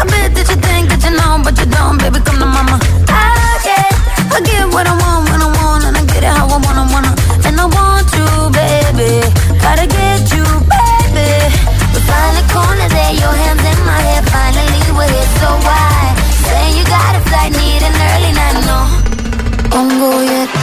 I 0.00 0.02
bet 0.08 0.28
that 0.36 0.46
you 0.48 0.56
think 0.56 0.88
that 0.88 1.00
you 1.04 1.12
know, 1.12 1.40
but 1.44 1.54
you 1.60 1.66
don't, 1.68 1.98
baby, 2.00 2.20
come 2.24 2.40
to 2.40 2.48
mama. 2.48 2.80
I 3.08 3.60
get, 3.64 3.92
I 4.32 4.38
get 4.40 4.64
what 4.72 4.86
I 4.88 4.94
want 4.96 5.28
when 5.28 5.40
I 5.44 5.50
want, 5.60 5.84
and 5.84 5.96
I 5.96 6.02
get 6.08 6.24
it 6.24 6.32
how 6.32 6.48
I 6.48 6.56
wanna 6.56 6.84
wanna. 6.88 7.12
And 7.44 7.56
I 7.60 7.66
want 7.68 8.08
you, 8.16 8.26
baby, 8.52 9.12
gotta 9.60 9.86
get 9.86 10.24
you, 10.32 10.44
baby. 10.72 11.28
We're 11.92 12.06
finally 12.08 12.44
corner 12.48 12.88
there, 12.88 13.14
your 13.20 13.34
hands 13.44 13.64
in 13.64 13.78
my 13.84 13.98
hair, 14.08 14.22
finally 14.32 14.82
we're 14.96 15.10
here, 15.12 15.30
so 15.40 15.48
why? 15.60 16.16
Say 16.48 16.80
you 16.80 16.84
got 16.88 17.12
a 17.18 17.20
flight, 17.28 17.52
need 17.52 17.82
an 17.84 17.94
early 18.08 18.32
night, 18.32 18.56
no. 18.64 18.78
Don't 19.68 19.92
go 20.00 20.10
yet. 20.24 20.55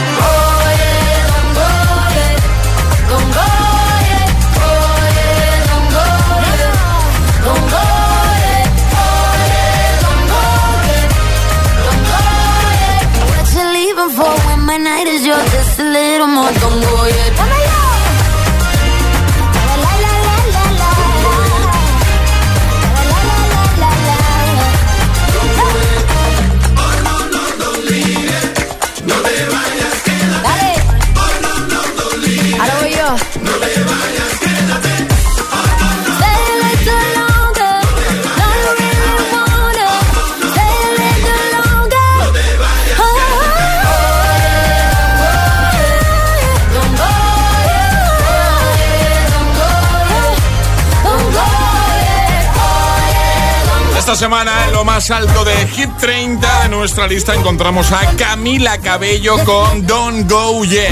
Semana, 54.16 54.66
en 54.68 54.72
lo 54.72 54.84
más 54.84 55.10
alto 55.10 55.44
de 55.44 55.66
Hit 55.66 55.90
30 55.98 56.62
de 56.62 56.68
nuestra 56.68 57.08
lista, 57.08 57.34
encontramos 57.34 57.90
a 57.90 58.14
Camila 58.16 58.78
Cabello 58.78 59.36
con 59.44 59.84
Don't 59.86 60.30
Go 60.30 60.64
Yet. 60.64 60.88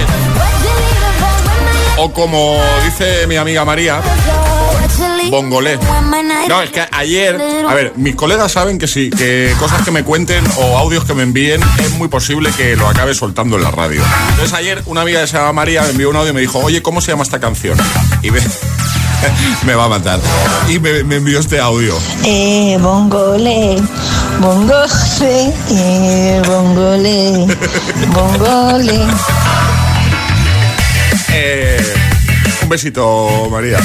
O 1.98 2.12
como 2.12 2.60
dice 2.84 3.28
mi 3.28 3.36
amiga 3.36 3.64
María, 3.64 4.00
Bongolé. 5.30 5.78
No, 6.48 6.62
es 6.62 6.70
que 6.70 6.84
ayer, 6.90 7.40
a 7.68 7.74
ver, 7.74 7.92
mis 7.96 8.16
colegas 8.16 8.50
saben 8.50 8.78
que 8.78 8.88
sí, 8.88 9.08
que 9.10 9.54
cosas 9.58 9.82
que 9.82 9.92
me 9.92 10.02
cuenten 10.02 10.44
o 10.56 10.76
audios 10.76 11.04
que 11.04 11.14
me 11.14 11.22
envíen 11.22 11.60
es 11.78 11.92
muy 11.92 12.08
posible 12.08 12.50
que 12.56 12.74
lo 12.74 12.88
acabe 12.88 13.14
soltando 13.14 13.56
en 13.56 13.62
la 13.62 13.70
radio. 13.70 14.02
Entonces 14.30 14.52
ayer 14.52 14.82
una 14.86 15.02
amiga 15.02 15.20
que 15.20 15.28
se 15.28 15.36
llama 15.36 15.52
María 15.52 15.82
me 15.82 15.90
envió 15.90 16.10
un 16.10 16.16
audio 16.16 16.30
y 16.30 16.34
me 16.34 16.40
dijo, 16.40 16.58
oye, 16.58 16.82
¿cómo 16.82 17.00
se 17.00 17.12
llama 17.12 17.22
esta 17.22 17.38
canción? 17.38 17.78
Y 18.22 18.32
me, 18.32 18.40
me 19.66 19.74
va 19.74 19.84
a 19.84 19.88
matar. 19.88 20.20
Y 20.68 20.78
me, 20.78 21.04
me 21.04 21.16
envió 21.16 21.38
este 21.38 21.60
audio. 21.60 21.98
Eh, 22.24 22.78
bongole, 22.80 23.76
bongole, 24.40 25.52
eh, 25.70 26.42
bongole, 26.46 27.46
bongole. 28.14 29.06
Eh, 31.34 31.94
un 32.62 32.68
besito, 32.68 33.48
María. 33.50 33.78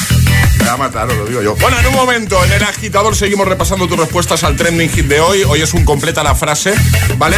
Me 0.60 0.66
va 0.66 0.74
a 0.74 0.78
matar, 0.78 1.08
os 1.08 1.16
lo 1.16 1.26
digo 1.26 1.42
yo. 1.42 1.56
Bueno, 1.56 1.80
en 1.80 1.88
un 1.88 1.94
momento, 1.94 2.44
en 2.44 2.52
el 2.52 2.64
agitador 2.64 3.16
seguimos 3.16 3.48
repasando 3.48 3.88
tus 3.88 3.98
respuestas 3.98 4.44
al 4.44 4.56
trending 4.56 4.90
hit 4.90 5.06
de 5.06 5.20
hoy. 5.20 5.44
Hoy 5.44 5.62
es 5.62 5.74
un 5.74 5.86
completa 5.86 6.24
la 6.24 6.36
frase, 6.36 6.74
¿vale? 7.18 7.38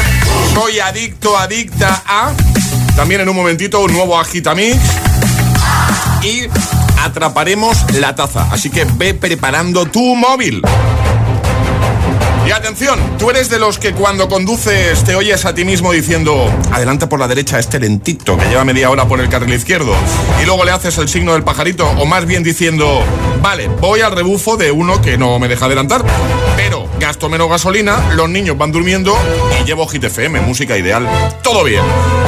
Soy 0.53 0.79
adicto, 0.79 1.37
adicta 1.37 2.03
a. 2.05 2.33
También 2.95 3.21
en 3.21 3.29
un 3.29 3.35
momentito, 3.35 3.81
un 3.81 3.93
nuevo 3.93 4.19
agitamix. 4.19 4.77
Y 6.23 6.47
atraparemos 7.01 7.93
la 7.93 8.15
taza. 8.15 8.47
Así 8.51 8.69
que 8.69 8.85
ve 8.97 9.13
preparando 9.13 9.85
tu 9.85 10.15
móvil. 10.15 10.61
Y 12.49 12.51
atención, 12.51 12.99
tú 13.19 13.29
eres 13.29 13.49
de 13.49 13.59
los 13.59 13.77
que 13.77 13.93
cuando 13.93 14.27
conduces 14.27 15.03
te 15.03 15.13
oyes 15.13 15.45
a 15.45 15.53
ti 15.53 15.65
mismo 15.65 15.91
diciendo 15.91 16.51
adelanta 16.71 17.07
por 17.07 17.19
la 17.19 17.27
derecha 17.27 17.59
este 17.59 17.79
lentito 17.79 18.37
que 18.37 18.45
lleva 18.45 18.65
media 18.65 18.89
hora 18.89 19.07
por 19.07 19.19
el 19.19 19.29
carril 19.29 19.53
izquierdo 19.53 19.93
y 20.41 20.47
luego 20.47 20.65
le 20.65 20.71
haces 20.71 20.97
el 20.97 21.07
signo 21.07 21.33
del 21.33 21.43
pajarito 21.43 21.87
o 21.87 22.05
más 22.07 22.25
bien 22.25 22.41
diciendo 22.41 23.03
vale, 23.43 23.67
voy 23.67 24.01
al 24.01 24.13
rebufo 24.13 24.57
de 24.57 24.71
uno 24.71 24.99
que 24.99 25.15
no 25.15 25.37
me 25.37 25.47
deja 25.47 25.65
adelantar, 25.65 26.03
pero 26.55 26.88
gasto 26.99 27.29
menos 27.29 27.49
gasolina, 27.49 28.11
los 28.15 28.29
niños 28.29 28.57
van 28.57 28.71
durmiendo 28.71 29.15
y 29.59 29.65
llevo 29.65 29.87
Hit 29.87 30.03
FM, 30.03 30.41
música 30.41 30.77
ideal. 30.77 31.07
Todo 31.41 31.63
bien. 31.63 31.81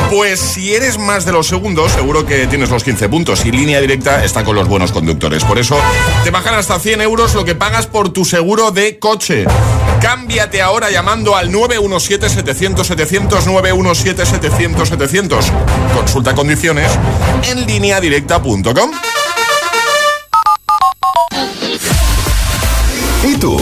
Pues 0.09 0.39
si 0.39 0.73
eres 0.73 0.97
más 0.97 1.25
de 1.25 1.33
los 1.33 1.47
segundos, 1.47 1.91
seguro 1.91 2.25
que 2.25 2.47
tienes 2.47 2.69
los 2.69 2.83
15 2.83 3.09
puntos 3.09 3.45
y 3.45 3.51
línea 3.51 3.81
directa 3.81 4.23
está 4.23 4.43
con 4.43 4.55
los 4.55 4.67
buenos 4.67 4.91
conductores. 4.91 5.43
Por 5.43 5.59
eso 5.59 5.77
te 6.23 6.31
bajan 6.31 6.55
hasta 6.55 6.79
100 6.79 7.01
euros 7.01 7.35
lo 7.35 7.45
que 7.45 7.55
pagas 7.55 7.87
por 7.87 8.09
tu 8.09 8.25
seguro 8.25 8.71
de 8.71 8.97
coche. 8.97 9.45
Cámbiate 10.01 10.61
ahora 10.61 10.89
llamando 10.89 11.35
al 11.35 11.51
917-700-700, 11.51 13.45
917-700-700. 13.45 15.45
Consulta 15.93 16.33
condiciones 16.33 16.91
en 17.49 17.67
lineadirecta.com. 17.67 18.91
¿Y 23.23 23.37
tú? 23.37 23.61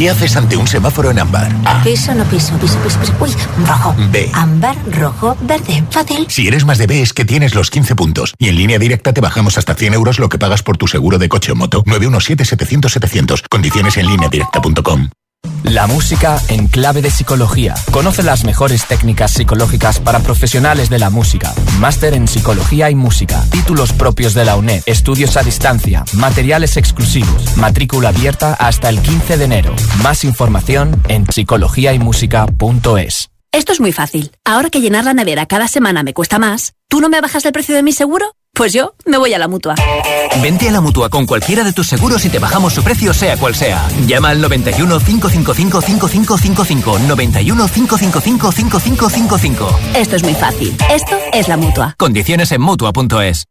¿Qué 0.00 0.08
haces 0.08 0.34
ante 0.34 0.56
un 0.56 0.66
semáforo 0.66 1.10
en 1.10 1.18
ámbar? 1.18 1.54
A. 1.66 1.82
Piso, 1.82 2.14
no 2.14 2.24
piso, 2.24 2.56
piso, 2.56 2.78
piso, 2.78 2.98
piso. 2.98 3.12
Uy, 3.20 3.30
rojo. 3.66 3.94
B. 4.10 4.30
Ámbar, 4.32 4.74
rojo, 4.92 5.36
verde. 5.42 5.84
Fácil. 5.90 6.24
Si 6.30 6.48
eres 6.48 6.64
más 6.64 6.78
de 6.78 6.86
B 6.86 7.02
es 7.02 7.12
que 7.12 7.26
tienes 7.26 7.54
los 7.54 7.68
15 7.68 7.94
puntos. 7.96 8.32
Y 8.38 8.48
en 8.48 8.56
línea 8.56 8.78
directa 8.78 9.12
te 9.12 9.20
bajamos 9.20 9.58
hasta 9.58 9.74
100 9.74 9.92
euros 9.92 10.18
lo 10.18 10.30
que 10.30 10.38
pagas 10.38 10.62
por 10.62 10.78
tu 10.78 10.86
seguro 10.86 11.18
de 11.18 11.28
coche 11.28 11.52
o 11.52 11.54
moto. 11.54 11.82
917-700-700. 11.84 13.42
Condiciones 13.50 13.98
en 13.98 14.06
línea 14.06 14.30
directa.com. 14.30 15.10
La 15.70 15.86
música 15.86 16.38
en 16.48 16.66
clave 16.66 17.00
de 17.00 17.12
psicología. 17.12 17.76
Conoce 17.92 18.24
las 18.24 18.44
mejores 18.44 18.86
técnicas 18.86 19.30
psicológicas 19.30 20.00
para 20.00 20.18
profesionales 20.18 20.90
de 20.90 20.98
la 20.98 21.10
música. 21.10 21.54
Máster 21.78 22.14
en 22.14 22.26
psicología 22.26 22.90
y 22.90 22.96
música. 22.96 23.40
Títulos 23.52 23.92
propios 23.92 24.34
de 24.34 24.44
la 24.44 24.56
UNED. 24.56 24.82
Estudios 24.86 25.36
a 25.36 25.44
distancia. 25.44 26.04
Materiales 26.14 26.76
exclusivos. 26.76 27.56
Matrícula 27.56 28.08
abierta 28.08 28.54
hasta 28.54 28.88
el 28.88 29.00
15 29.00 29.36
de 29.36 29.44
enero. 29.44 29.76
Más 30.02 30.24
información 30.24 31.00
en 31.06 31.24
psicologiaymusica.es. 31.30 33.30
Esto 33.52 33.72
es 33.72 33.78
muy 33.78 33.92
fácil. 33.92 34.32
Ahora 34.44 34.70
que 34.70 34.80
llenar 34.80 35.04
la 35.04 35.14
nevera 35.14 35.46
cada 35.46 35.68
semana 35.68 36.02
me 36.02 36.14
cuesta 36.14 36.40
más, 36.40 36.72
¿tú 36.88 37.00
no 37.00 37.08
me 37.08 37.20
bajas 37.20 37.44
el 37.44 37.52
precio 37.52 37.76
de 37.76 37.84
mi 37.84 37.92
seguro? 37.92 38.34
Pues 38.60 38.74
yo 38.74 38.92
me 39.06 39.16
voy 39.16 39.32
a 39.32 39.38
la 39.38 39.48
mutua. 39.48 39.74
Vente 40.42 40.68
a 40.68 40.72
la 40.72 40.82
mutua 40.82 41.08
con 41.08 41.24
cualquiera 41.24 41.64
de 41.64 41.72
tus 41.72 41.86
seguros 41.86 42.22
y 42.26 42.28
te 42.28 42.38
bajamos 42.38 42.74
su 42.74 42.84
precio, 42.84 43.14
sea 43.14 43.38
cual 43.38 43.54
sea. 43.54 43.88
Llama 44.06 44.28
al 44.28 44.42
91 44.42 44.98
555 45.00 45.80
5555. 45.80 46.98
91 47.08 47.68
555 47.68 48.52
5555. 48.52 49.80
Esto 49.94 50.16
es 50.16 50.22
muy 50.22 50.34
fácil. 50.34 50.76
Esto 50.90 51.16
es 51.32 51.48
la 51.48 51.56
mutua. 51.56 51.94
Condiciones 51.96 52.52
en 52.52 52.60
mutua.es. 52.60 53.46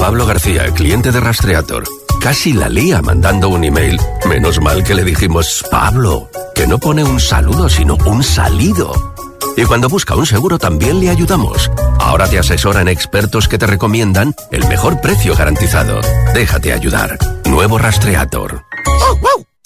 Pablo 0.00 0.26
García, 0.26 0.64
cliente 0.74 1.12
de 1.12 1.20
Rastreator. 1.20 1.84
Casi 2.20 2.52
la 2.52 2.68
lía 2.68 3.00
mandando 3.00 3.48
un 3.48 3.62
email. 3.62 4.00
Menos 4.28 4.60
mal 4.60 4.82
que 4.82 4.96
le 4.96 5.04
dijimos, 5.04 5.64
Pablo, 5.70 6.28
que 6.56 6.66
no 6.66 6.80
pone 6.80 7.04
un 7.04 7.20
saludo, 7.20 7.68
sino 7.68 7.96
un 8.06 8.24
salido. 8.24 9.11
Y 9.56 9.64
cuando 9.64 9.88
busca 9.88 10.14
un 10.14 10.26
seguro 10.26 10.58
también 10.58 11.00
le 11.00 11.10
ayudamos. 11.10 11.70
Ahora 11.98 12.28
te 12.28 12.38
asesoran 12.38 12.88
expertos 12.88 13.48
que 13.48 13.58
te 13.58 13.66
recomiendan 13.66 14.34
el 14.50 14.66
mejor 14.68 15.00
precio 15.00 15.34
garantizado. 15.34 16.00
Déjate 16.34 16.72
ayudar. 16.72 17.18
Nuevo 17.44 17.78
Rastreator. 17.78 18.62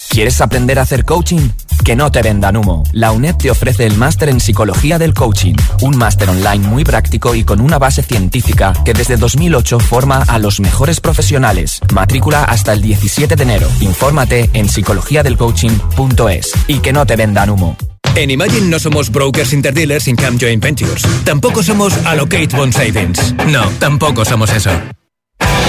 ¿Quieres 0.09 0.41
aprender 0.41 0.79
a 0.79 0.81
hacer 0.81 1.05
coaching? 1.05 1.49
Que 1.83 1.95
no 1.95 2.11
te 2.11 2.21
vendan 2.21 2.57
humo. 2.57 2.83
La 2.91 3.11
UNED 3.11 3.35
te 3.35 3.51
ofrece 3.51 3.85
el 3.85 3.97
máster 3.97 4.29
en 4.29 4.39
psicología 4.39 4.97
del 4.97 5.13
coaching, 5.13 5.53
un 5.81 5.95
máster 5.95 6.29
online 6.29 6.67
muy 6.67 6.83
práctico 6.83 7.35
y 7.35 7.43
con 7.43 7.61
una 7.61 7.77
base 7.77 8.01
científica 8.01 8.73
que 8.83 8.93
desde 8.93 9.15
2008 9.15 9.79
forma 9.79 10.23
a 10.27 10.39
los 10.39 10.59
mejores 10.59 10.99
profesionales. 11.01 11.79
Matrícula 11.93 12.45
hasta 12.45 12.73
el 12.73 12.81
17 12.81 13.35
de 13.35 13.43
enero. 13.43 13.67
Infórmate 13.79 14.49
en 14.53 14.67
psicologiadelcoaching.es 14.67 16.53
y 16.67 16.79
que 16.79 16.93
no 16.93 17.05
te 17.05 17.15
vendan 17.15 17.51
humo. 17.51 17.77
En 18.15 18.31
Imagine 18.31 18.67
no 18.67 18.79
somos 18.79 19.11
brokers 19.11 19.53
interdealers 19.53 20.07
income 20.07 20.37
joint 20.39 20.63
ventures. 20.63 21.03
Tampoco 21.23 21.61
somos 21.61 21.93
allocate 22.05 22.55
bond 22.55 22.73
savings. 22.73 23.35
No, 23.47 23.69
tampoco 23.79 24.25
somos 24.25 24.51
eso. 24.51 24.71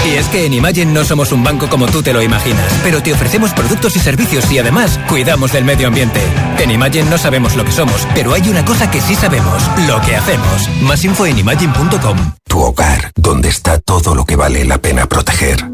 Y 0.05 0.15
es 0.15 0.27
que 0.27 0.45
en 0.45 0.53
Imagine 0.53 0.91
no 0.91 1.03
somos 1.03 1.31
un 1.31 1.43
banco 1.43 1.69
como 1.69 1.85
tú 1.87 2.01
te 2.01 2.13
lo 2.13 2.21
imaginas, 2.21 2.65
pero 2.83 3.03
te 3.03 3.13
ofrecemos 3.13 3.51
productos 3.51 3.95
y 3.95 3.99
servicios 3.99 4.49
y 4.51 4.57
además 4.57 4.99
cuidamos 5.07 5.51
del 5.51 5.65
medio 5.65 5.87
ambiente. 5.87 6.21
En 6.57 6.71
Imagine 6.71 7.09
no 7.09 7.17
sabemos 7.17 7.55
lo 7.55 7.65
que 7.65 7.71
somos, 7.71 8.07
pero 8.15 8.33
hay 8.33 8.47
una 8.49 8.63
cosa 8.63 8.89
que 8.89 9.01
sí 9.01 9.15
sabemos, 9.15 9.61
lo 9.87 9.99
que 10.01 10.15
hacemos. 10.15 10.69
Más 10.81 11.03
info 11.03 11.25
en 11.25 11.39
imagine.com. 11.39 12.17
Tu 12.45 12.59
hogar, 12.59 13.11
donde 13.15 13.49
está 13.49 13.77
todo 13.79 14.15
lo 14.15 14.25
que 14.25 14.35
vale 14.35 14.63
la 14.65 14.79
pena 14.79 15.05
proteger. 15.05 15.65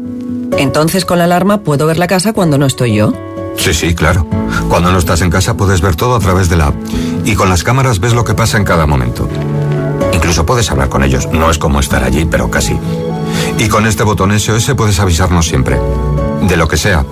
Entonces 0.58 1.04
con 1.04 1.18
la 1.18 1.24
alarma 1.24 1.62
puedo 1.62 1.86
ver 1.86 1.98
la 1.98 2.06
casa 2.06 2.32
cuando 2.32 2.58
no 2.58 2.66
estoy 2.66 2.94
yo. 2.94 3.12
Sí, 3.56 3.74
sí, 3.74 3.94
claro. 3.94 4.26
Cuando 4.68 4.92
no 4.92 4.98
estás 4.98 5.22
en 5.22 5.30
casa 5.30 5.56
puedes 5.56 5.80
ver 5.80 5.96
todo 5.96 6.14
a 6.14 6.20
través 6.20 6.48
de 6.48 6.56
la 6.56 6.68
app. 6.68 6.76
Y 7.24 7.34
con 7.34 7.48
las 7.48 7.64
cámaras 7.64 7.98
ves 7.98 8.12
lo 8.12 8.24
que 8.24 8.34
pasa 8.34 8.56
en 8.56 8.64
cada 8.64 8.86
momento. 8.86 9.28
Incluso 10.12 10.46
puedes 10.46 10.70
hablar 10.70 10.88
con 10.88 11.02
ellos. 11.02 11.28
No 11.32 11.50
es 11.50 11.58
como 11.58 11.80
estar 11.80 12.04
allí, 12.04 12.24
pero 12.24 12.50
casi. 12.50 12.78
Y 13.58 13.68
con 13.68 13.86
este 13.86 14.02
botón 14.02 14.38
SOS 14.38 14.72
puedes 14.76 15.00
avisarnos 15.00 15.46
siempre. 15.46 15.78
De 16.42 16.56
lo 16.56 16.68
que 16.68 16.76
sea. 16.76 17.04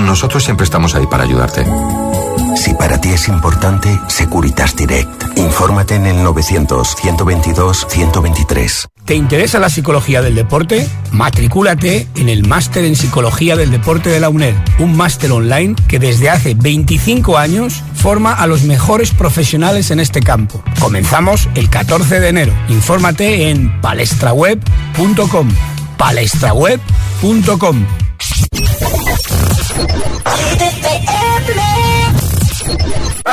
Nosotros 0.00 0.44
siempre 0.44 0.64
estamos 0.64 0.94
ahí 0.94 1.06
para 1.06 1.24
ayudarte. 1.24 1.64
Si 2.56 2.74
para 2.74 3.00
ti 3.00 3.10
es 3.10 3.28
importante, 3.28 4.00
Securitas 4.08 4.74
Direct. 4.76 5.38
Infórmate 5.38 5.94
en 5.94 6.06
el 6.06 6.18
900-122-123. 6.18 8.88
¿Te 9.04 9.14
interesa 9.14 9.58
la 9.58 9.70
psicología 9.70 10.22
del 10.22 10.34
deporte? 10.34 10.88
Matricúlate 11.10 12.06
en 12.14 12.28
el 12.28 12.46
Máster 12.46 12.84
en 12.84 12.94
Psicología 12.94 13.56
del 13.56 13.70
Deporte 13.70 14.10
de 14.10 14.20
la 14.20 14.28
UNED, 14.28 14.54
un 14.78 14.94
máster 14.96 15.32
online 15.32 15.74
que 15.88 15.98
desde 15.98 16.28
hace 16.30 16.54
25 16.54 17.38
años 17.38 17.82
forma 17.94 18.32
a 18.32 18.46
los 18.46 18.62
mejores 18.62 19.12
profesionales 19.12 19.90
en 19.90 20.00
este 20.00 20.20
campo. 20.20 20.62
Comenzamos 20.78 21.48
el 21.54 21.70
14 21.70 22.20
de 22.20 22.28
enero. 22.28 22.52
Infórmate 22.68 23.50
en 23.50 23.80
palestraweb.com. 23.80 25.48
palestraweb.com. 25.96 27.86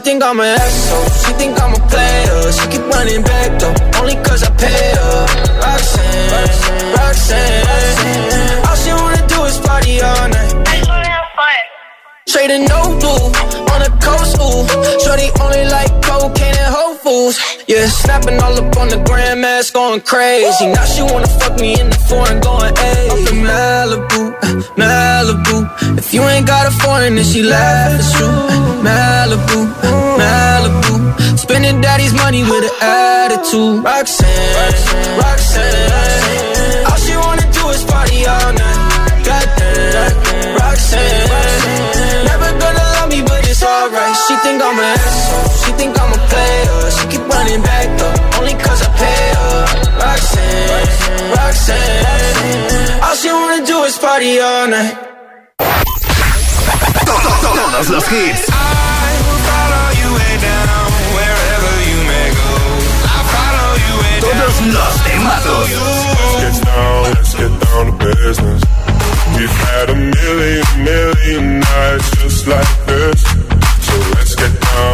Think 0.00 0.22
I'm 0.22 0.40
an 0.40 0.46
asshole. 0.46 1.10
She 1.22 1.32
think 1.34 1.60
I'm 1.60 1.74
a 1.74 1.88
player. 1.88 2.52
She 2.52 2.66
keep 2.68 2.86
running 2.88 3.22
back 3.22 3.60
though, 3.60 3.74
only 4.00 4.14
cause 4.24 4.42
I 4.42 4.50
pay 4.56 4.94
her. 4.96 5.26
Roxanne, 5.60 6.30
Roxanne. 6.32 6.90
All 6.98 7.14
she 7.14 8.49
Trading 12.40 12.64
no 12.72 12.80
blue 12.96 13.24
on 13.68 13.80
coast, 14.00 14.40
ooh. 14.40 14.64
Shorty 15.04 15.28
only 15.44 15.68
like 15.68 15.92
cocaine 16.00 16.56
and. 16.56 17.36
Yeah, 17.68 17.84
snapping 17.86 18.40
all 18.40 18.56
up 18.56 18.74
on 18.78 18.88
the 18.88 18.96
grandmas, 19.04 19.70
going 19.70 20.00
crazy. 20.00 20.72
Now 20.72 20.86
she 20.86 21.02
wanna 21.02 21.28
fuck 21.28 21.60
me 21.60 21.78
in 21.78 21.90
the 21.90 22.00
foreign, 22.08 22.40
going 22.40 22.74
hey. 22.76 23.08
Malibu, 23.44 24.32
Malibu. 24.80 25.98
If 25.98 26.14
you 26.14 26.22
ain't 26.22 26.46
got 26.46 26.66
a 26.66 26.70
foreign, 26.70 27.16
then 27.16 27.26
she 27.26 27.42
laugh 27.42 28.00
at 28.00 28.08
you. 28.18 28.30
Malibu, 28.88 29.58
Malibu. 30.22 31.38
Spending 31.38 31.82
daddy's 31.82 32.14
money 32.14 32.42
with 32.42 32.64
an 32.64 32.76
attitude. 32.80 33.84
Roxanne, 33.84 35.18
Roxanne. 35.20 36.86
All 36.88 36.96
she 37.04 37.14
wanna 37.18 37.44
do 37.52 37.68
is 37.68 37.84
party 37.84 38.24
all 38.24 38.52
night. 38.54 38.89
She 44.30 44.36
think 44.46 44.62
I'm 44.62 44.78
an 44.78 44.84
asshole. 44.84 45.50
She 45.58 45.70
think 45.72 46.00
I'm 46.00 46.12
a 46.14 46.20
player. 46.30 46.90
She 46.94 47.04
keep 47.10 47.26
running 47.26 47.62
back 47.62 47.86
though, 47.98 48.38
only 48.38 48.54
cause 48.62 48.80
I 48.86 48.88
pay 48.94 49.22
her. 49.34 49.58
Roxanne, 49.98 51.34
Roxanne. 51.34 53.02
All 53.02 53.16
she 53.16 53.28
wanna 53.28 53.66
do 53.66 53.82
is 53.82 53.98
party 53.98 54.38
all 54.38 54.68
night. 54.68 54.94
Todos 57.42 57.90
los 57.90 58.06
hits. 58.06 58.46
Todos 64.20 64.60
los 64.76 64.94
temazos. 65.02 65.70
Let's 66.38 66.54
get 66.54 66.66
down, 66.66 67.02
let's 67.02 67.34
get 67.34 67.52
down 67.66 67.84
to 67.86 67.94
business. 67.98 68.62
We've 69.34 69.58
had 69.66 69.90
a 69.90 69.96
million, 69.96 70.64
million 70.84 71.58
nights 71.58 72.10
just 72.22 72.46
like 72.46 72.86
this. 72.86 73.39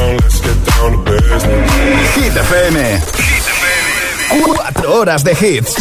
Down, 0.07 0.17
let's 0.19 0.41
get 0.41 0.59
down 0.67 0.93
to 0.93 0.99
business. 1.11 2.15
Hit 2.15 2.35
FM. 2.37 2.77
Cuatro 4.45 4.95
horas 4.95 5.25
de 5.25 5.33
hits. 5.33 5.75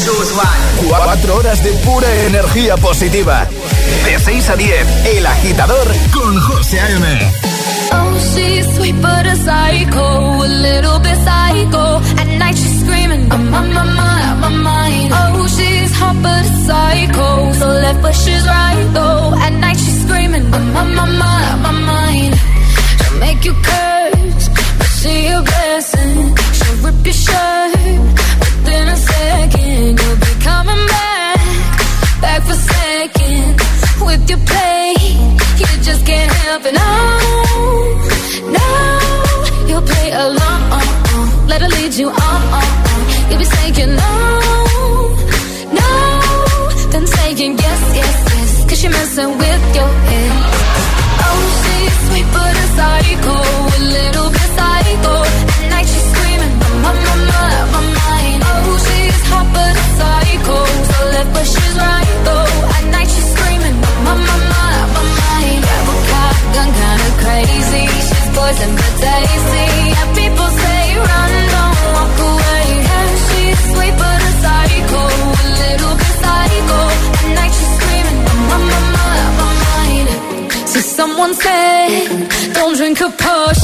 Cuatro 0.88 1.36
horas 1.36 1.64
de 1.64 1.72
pura 1.86 2.08
energía 2.26 2.76
positiva. 2.78 3.48
De 4.04 4.20
6 4.20 4.50
a 4.50 4.56
10, 4.56 5.06
El 5.18 5.26
Agitador 5.28 5.88
con 6.12 6.40
José 6.40 6.80
A.M. 6.80 7.06
Oh, 7.92 8.18
she's 8.34 8.66
sweet 8.76 8.96
but 9.02 9.28
a 9.28 9.36
psycho, 9.36 10.44
a 10.44 10.48
little 10.48 11.00
bit 11.00 11.18
psycho. 11.24 12.02
At 12.18 12.28
night 12.40 12.56
she's 12.58 12.80
screaming, 12.82 13.32
I'm 13.32 13.54
on 13.54 13.74
my 13.74 13.84
mind, 13.84 14.26
on 14.32 14.40
my 14.40 14.50
mind. 14.72 15.14
Oh, 15.14 15.48
she's 15.48 15.92
hot 16.00 16.16
but 16.24 16.46
a 16.46 16.56
psycho, 16.66 17.54
so 17.54 17.68
left 17.68 18.02
but 18.02 18.16
she's 18.16 18.46
right 18.48 18.90
though. 18.94 19.36
At 19.40 19.54
night 19.54 19.78
she's 19.78 20.02
screaming, 20.04 20.46
I'm 20.52 20.76
on 20.76 20.96
my 20.96 21.06
mind, 21.06 21.46
on 21.54 21.62
my 21.62 21.72
mind. 21.72 22.36
She'll 22.36 23.20
make 23.20 23.46
you 23.46 23.54
curse, 23.54 23.95
she 25.06 25.28
a 25.28 25.40
blessing. 25.42 26.18
She'll 26.58 26.78
rip 26.86 27.00
your 27.10 27.18
shirt 27.26 27.72
within 28.42 28.86
a 28.96 28.98
second. 29.12 30.00
You'll 30.02 30.22
be 30.28 30.34
coming 30.50 30.84
back, 30.96 31.40
back 32.24 32.42
for 32.48 32.58
second 32.74 33.54
with 34.08 34.24
your 34.32 34.42
play. 34.50 34.94
You 35.62 35.68
just 35.88 36.02
can't 36.10 36.32
help 36.44 36.64
it. 36.70 36.74
No, 36.82 36.94
no, 38.58 38.68
you'll 39.70 39.88
play 39.94 40.10
along. 40.26 40.62
Let 41.52 41.62
her 41.62 41.72
lead 41.78 41.94
you 42.02 42.10
on. 42.10 42.68
You'll 43.30 43.42
be 43.46 43.50
saying 43.56 43.92
no, 44.04 44.14
no, 45.80 45.90
then 46.92 47.06
saying 47.16 47.54
yes, 47.66 47.82
yes, 48.00 48.16
yes. 48.34 48.52
Cause 48.70 48.80
you're 48.84 48.92
messing 48.92 49.32
with 49.42 49.64
your 49.78 49.92
head. 50.10 50.32
Oh, 51.28 51.42
she's 51.62 51.96
sweet 52.08 52.28
but 52.36 52.54
a 52.64 52.68
psycho, 52.78 53.38
people 70.14 70.50
say 70.62 70.84
run, 71.10 71.32
don't 71.56 71.80
walk 71.96 72.16
away. 72.30 72.68
And 72.98 73.12
she's 73.26 73.60
sweet 73.72 73.96
but 74.02 74.20
a 74.30 74.34
psycho, 74.44 75.02
a 75.42 75.48
little 75.64 75.96
psycho. 76.22 76.80
At 77.22 77.30
night 77.38 77.54
she's 77.58 77.74
screaming, 77.78 78.20
my, 78.50 78.58
mind. 79.42 80.08
See 80.70 80.86
someone 81.00 81.34
said, 81.34 82.54
don't 82.54 82.76
drink 82.78 82.98
her 83.00 83.10
potions. 83.10 83.55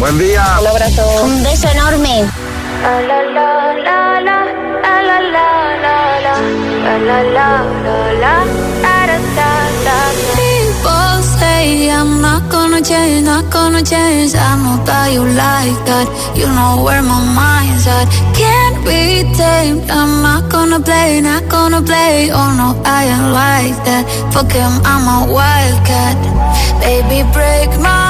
Buen 0.00 0.18
día. 0.18 0.42
Un 1.22 1.42
beso 1.42 1.68
enorme. 1.68 2.24
People 10.40 11.22
say 11.38 11.90
I'm 11.90 12.22
not 12.22 12.48
gonna 12.48 12.80
change, 12.80 13.26
not 13.26 13.50
gonna 13.50 13.82
change. 13.82 14.34
I 14.34 14.56
know 14.62 14.82
that 14.86 15.12
you 15.12 15.22
like 15.22 15.84
that. 15.84 16.08
You 16.34 16.46
know 16.46 16.82
where 16.82 17.02
my 17.02 17.20
mind's 17.36 17.86
at. 17.86 18.08
Can't 18.32 18.82
be 18.86 19.22
tamed. 19.36 19.90
I'm 19.90 20.22
not 20.22 20.48
gonna 20.48 20.80
play, 20.80 21.20
not 21.20 21.46
gonna 21.50 21.82
play. 21.82 22.30
Oh 22.32 22.50
no, 22.56 22.68
I 22.86 23.04
ain't 23.04 23.32
like 23.34 23.76
that. 23.84 24.04
Fuck 24.32 24.50
him, 24.50 24.72
I'm 24.82 25.04
a 25.16 25.18
wildcat. 25.30 26.16
Baby, 26.80 27.22
break 27.34 27.78
my 27.78 28.09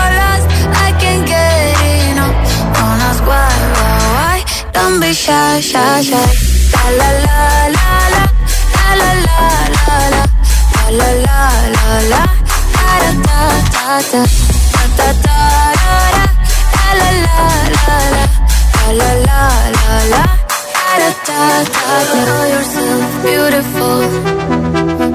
Don't 4.81 4.99
be 4.99 5.13
shy, 5.13 5.59
shy, 5.61 6.01
shy. 6.01 6.27
La 6.73 6.85
la 6.99 7.09
la 7.25 7.39
la 7.77 7.89
la, 8.13 8.23
la 8.81 9.09
la 9.09 9.11
la 9.27 9.69
la 9.77 9.97
la, 10.13 10.23
la 10.99 11.09
la 11.25 11.39
la 11.75 11.87
la 12.11 12.23
da 12.77 12.93
da 13.01 13.11
da 13.27 13.39
da 13.73 14.01
da, 14.11 14.21
da 14.73 14.85
da 14.97 15.09
da 15.25 15.37
da, 15.81 16.25
la 16.99 17.09
la 17.09 17.25
la 17.25 17.45
la 17.77 17.97
la, 18.15 18.25
la 18.99 19.11
la 19.27 19.41
la 19.77 19.95
la, 20.13 20.23
da 20.99 21.09
da 21.27 21.41
da 21.75 21.97
da. 22.11 22.31
Beautiful, 23.23 24.01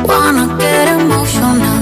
wanna 0.07 0.45
get 0.61 0.87
emotional. 0.97 1.76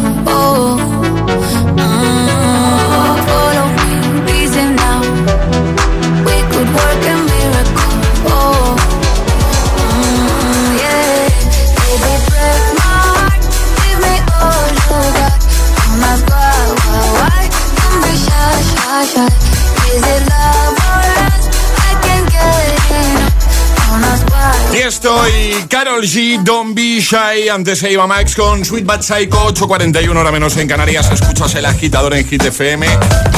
drží 26.05 26.38
dom 26.38 26.73
Antes 27.14 27.78
se 27.78 27.92
iba 27.92 28.08
Max 28.08 28.34
con 28.34 28.64
Sweet 28.64 28.84
Bad 28.84 29.02
Psycho, 29.02 29.46
8.41 29.54 30.16
hora 30.16 30.32
menos 30.32 30.56
en 30.56 30.66
Canarias. 30.66 31.12
Escuchas 31.12 31.54
el 31.54 31.64
agitador 31.64 32.12
en 32.14 32.26
Hit. 32.26 32.42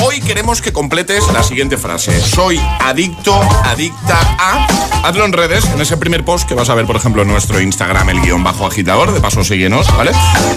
Hoy 0.03 0.21
queremos 0.21 0.63
que 0.63 0.73
completes 0.73 1.23
la 1.31 1.43
siguiente 1.43 1.77
frase. 1.77 2.19
Soy 2.19 2.59
adicto, 2.81 3.39
adicta 3.65 4.19
a... 4.39 4.67
Hazlo 5.07 5.27
en 5.27 5.33
redes, 5.33 5.67
en 5.67 5.81
ese 5.81 5.99
primer 5.99 6.25
post 6.25 6.49
que 6.49 6.55
vas 6.55 6.71
a 6.71 6.75
ver, 6.75 6.87
por 6.87 6.97
ejemplo, 6.97 7.23
en 7.23 7.29
nuestro 7.29 7.61
Instagram, 7.61 8.09
el 8.09 8.23
guion 8.23 8.43
bajo 8.43 8.67
agitador. 8.67 9.13
De 9.13 9.21
paso, 9.21 9.45
síguenos, 9.45 9.87
¿vale? 9.95 10.11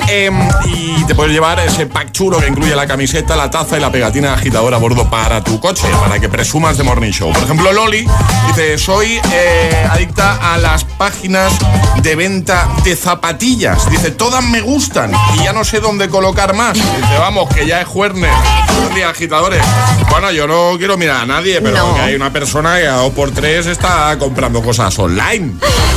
Em, 0.08 0.40
y 0.66 1.04
te 1.04 1.14
puedes 1.14 1.34
llevar 1.34 1.60
ese 1.60 1.88
pack 1.88 2.12
chulo 2.12 2.40
que 2.40 2.48
incluye 2.48 2.74
la 2.76 2.88
camiseta, 2.88 3.36
la 3.36 3.52
taza 3.52 3.78
y 3.78 3.82
la 3.82 3.92
pegatina 3.92 4.34
agitador 4.34 4.74
a 4.74 4.78
bordo 4.78 5.10
para 5.10 5.44
tu 5.44 5.60
coche, 5.60 5.88
para 6.02 6.20
que 6.20 6.30
presumas 6.30 6.78
de 6.78 6.84
Morning 6.84 7.12
Show. 7.12 7.34
Por 7.34 7.44
ejemplo, 7.44 7.72
Loli 7.74 8.08
dice, 8.48 8.78
soy 8.78 9.20
eh, 9.32 9.88
adicta 9.92 10.54
a 10.54 10.58
las 10.58 10.86
páginas 10.86 11.54
de 12.02 12.16
venta 12.16 12.68
de 12.84 12.96
zapatillas. 13.14 13.90
Dice, 13.90 14.12
todas 14.12 14.44
me 14.44 14.62
gustan 14.62 15.12
y 15.36 15.44
ya 15.44 15.52
no 15.52 15.64
sé 15.64 15.80
dónde 15.80 16.10
colocar 16.10 16.54
más. 16.54 16.76
Dice, 16.76 17.18
vamos, 17.18 17.50
que 17.52 17.66
ya 17.66 17.82
es 17.82 17.88
jueves. 17.88 18.30
Buenos 18.76 18.94
días, 18.96 19.10
agitadores. 19.10 19.64
Bueno, 20.12 20.32
yo 20.32 20.48
no 20.48 20.76
quiero 20.78 20.96
mirar 20.96 21.22
a 21.24 21.26
nadie, 21.26 21.60
pero 21.60 21.78
No. 21.88 21.96
que 21.96 22.02
hay 22.02 22.14
una 22.16 22.32
persona 22.32 22.78
que 22.78 22.88
a 22.88 22.98
dos 22.98 23.12
por 23.14 23.32
tres 23.32 23.66
está 23.66 24.16
comprando 24.20 24.62
cosas 24.62 24.98
online. 25.00 25.54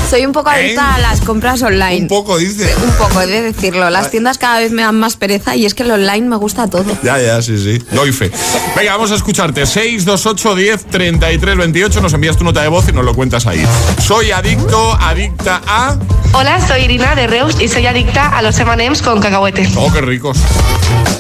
Soy 0.09 0.25
un 0.25 0.33
poco 0.33 0.49
adicta 0.51 0.95
a 0.95 0.99
las 1.01 1.21
compras 1.21 1.61
online. 1.63 2.01
Un 2.03 2.09
poco, 2.09 2.39
dice. 2.39 2.75
Un 2.83 2.91
poco, 2.93 3.21
he 3.21 3.27
de 3.27 3.43
decirlo. 3.43 3.89
Las 3.91 4.11
tiendas 4.11 4.39
cada 4.39 4.59
vez 4.61 4.73
me 4.73 4.81
dan 4.83 4.99
más 4.99 5.17
pereza 5.17 5.55
y 5.55 5.67
es 5.67 5.75
que 5.75 5.83
el 5.83 5.91
online 5.91 6.29
me 6.29 6.37
gusta 6.37 6.67
todo. 6.69 6.97
Ya, 7.03 7.19
ya, 7.21 7.41
sí, 7.43 7.59
sí. 7.59 7.83
Doy 7.93 8.13
fe. 8.13 8.31
Venga, 8.75 8.93
vamos 8.93 9.11
a 9.13 9.17
escucharte. 9.17 9.67
628 9.67 10.55
10 10.55 10.87
33 10.87 11.57
28. 11.59 12.01
Nos 12.01 12.13
envías 12.15 12.37
tu 12.39 12.45
nota 12.45 12.63
de 12.63 12.69
voz 12.69 12.89
y 12.89 12.93
nos 12.93 13.05
lo 13.05 13.15
cuentas 13.15 13.47
ahí. 13.47 13.67
Soy 14.03 14.31
adicto, 14.33 14.95
adicta 15.01 15.61
a. 15.67 15.97
Hola, 16.35 16.67
soy 16.67 16.85
De 16.93 17.27
Reus 17.27 17.59
y 17.59 17.69
soy 17.69 17.87
adicta 17.87 18.37
a 18.37 18.43
los 18.43 18.59
M&M's 18.61 19.01
con 19.01 19.19
cacahuete. 19.19 19.67
Oh, 19.77 19.91
qué 19.91 20.03
ricos. 20.03 20.39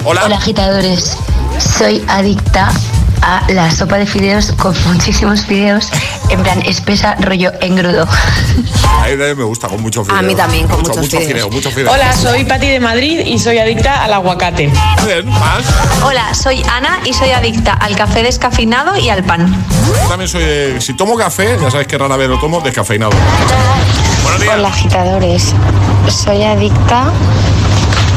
Hola. 0.04 0.26
Hola 0.26 0.36
agitadores, 0.36 1.16
soy 1.78 2.04
adicta 2.08 2.70
a 3.22 3.42
la 3.48 3.70
sopa 3.70 3.96
de 3.96 4.04
fideos 4.04 4.52
con 4.52 4.74
muchísimos 4.84 5.46
fideos, 5.46 5.88
en 6.28 6.42
plan 6.42 6.60
espesa, 6.66 7.16
rollo 7.20 7.52
engrudo. 7.62 8.02
A 8.02 9.06
mí 9.06 9.10
también 9.12 9.38
me 9.38 9.44
gusta 9.44 9.68
con 9.68 9.80
mucho 9.80 10.04
fideo. 10.04 10.18
A 10.18 10.22
mí 10.22 10.34
también, 10.34 10.68
con 10.68 10.80
mucho, 10.80 10.90
muchos 10.90 11.04
mucho 11.04 11.16
fideos. 11.16 11.32
fideo, 11.32 11.50
mucho 11.50 11.70
fideo. 11.70 11.90
Hola, 11.90 12.12
soy 12.12 12.44
Pati 12.44 12.68
de 12.68 12.78
Madrid 12.78 13.20
y 13.24 13.38
soy 13.38 13.56
adicta 13.56 14.04
al 14.04 14.12
aguacate. 14.12 14.70
Bien, 15.06 15.26
más. 15.26 15.64
Hola, 16.04 16.34
soy 16.34 16.62
Ana 16.70 17.00
y 17.06 17.14
soy 17.14 17.30
adicta 17.30 17.72
al 17.72 17.96
café 17.96 18.22
descafeinado 18.22 18.98
y 18.98 19.08
al 19.08 19.24
pan. 19.24 19.50
Yo 20.02 20.08
también 20.08 20.28
soy 20.28 20.44
de. 20.44 20.80
Si 20.82 20.92
tomo 20.92 21.16
café, 21.16 21.56
ya 21.58 21.70
sabes 21.70 21.86
que 21.86 21.96
rara 21.96 22.16
vez 22.16 22.28
lo 22.28 22.38
tomo 22.38 22.60
descafeinado. 22.60 23.12
Hola 24.24 24.68
agitadores, 24.68 25.54
soy 26.08 26.42
adicta 26.44 27.10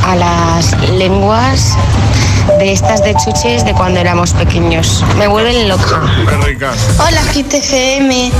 a 0.06 0.16
las 0.16 0.89
lenguas 0.91 1.76
de 2.59 2.71
estas 2.71 3.03
de 3.03 3.15
chuches 3.15 3.65
de 3.65 3.73
cuando 3.73 3.99
éramos 3.99 4.33
pequeños. 4.33 5.03
Me 5.17 5.27
vuelven 5.27 5.67
loca. 5.67 6.01
Qué. 6.57 6.65
Hola 6.99 7.21
GTFM, 7.33 8.31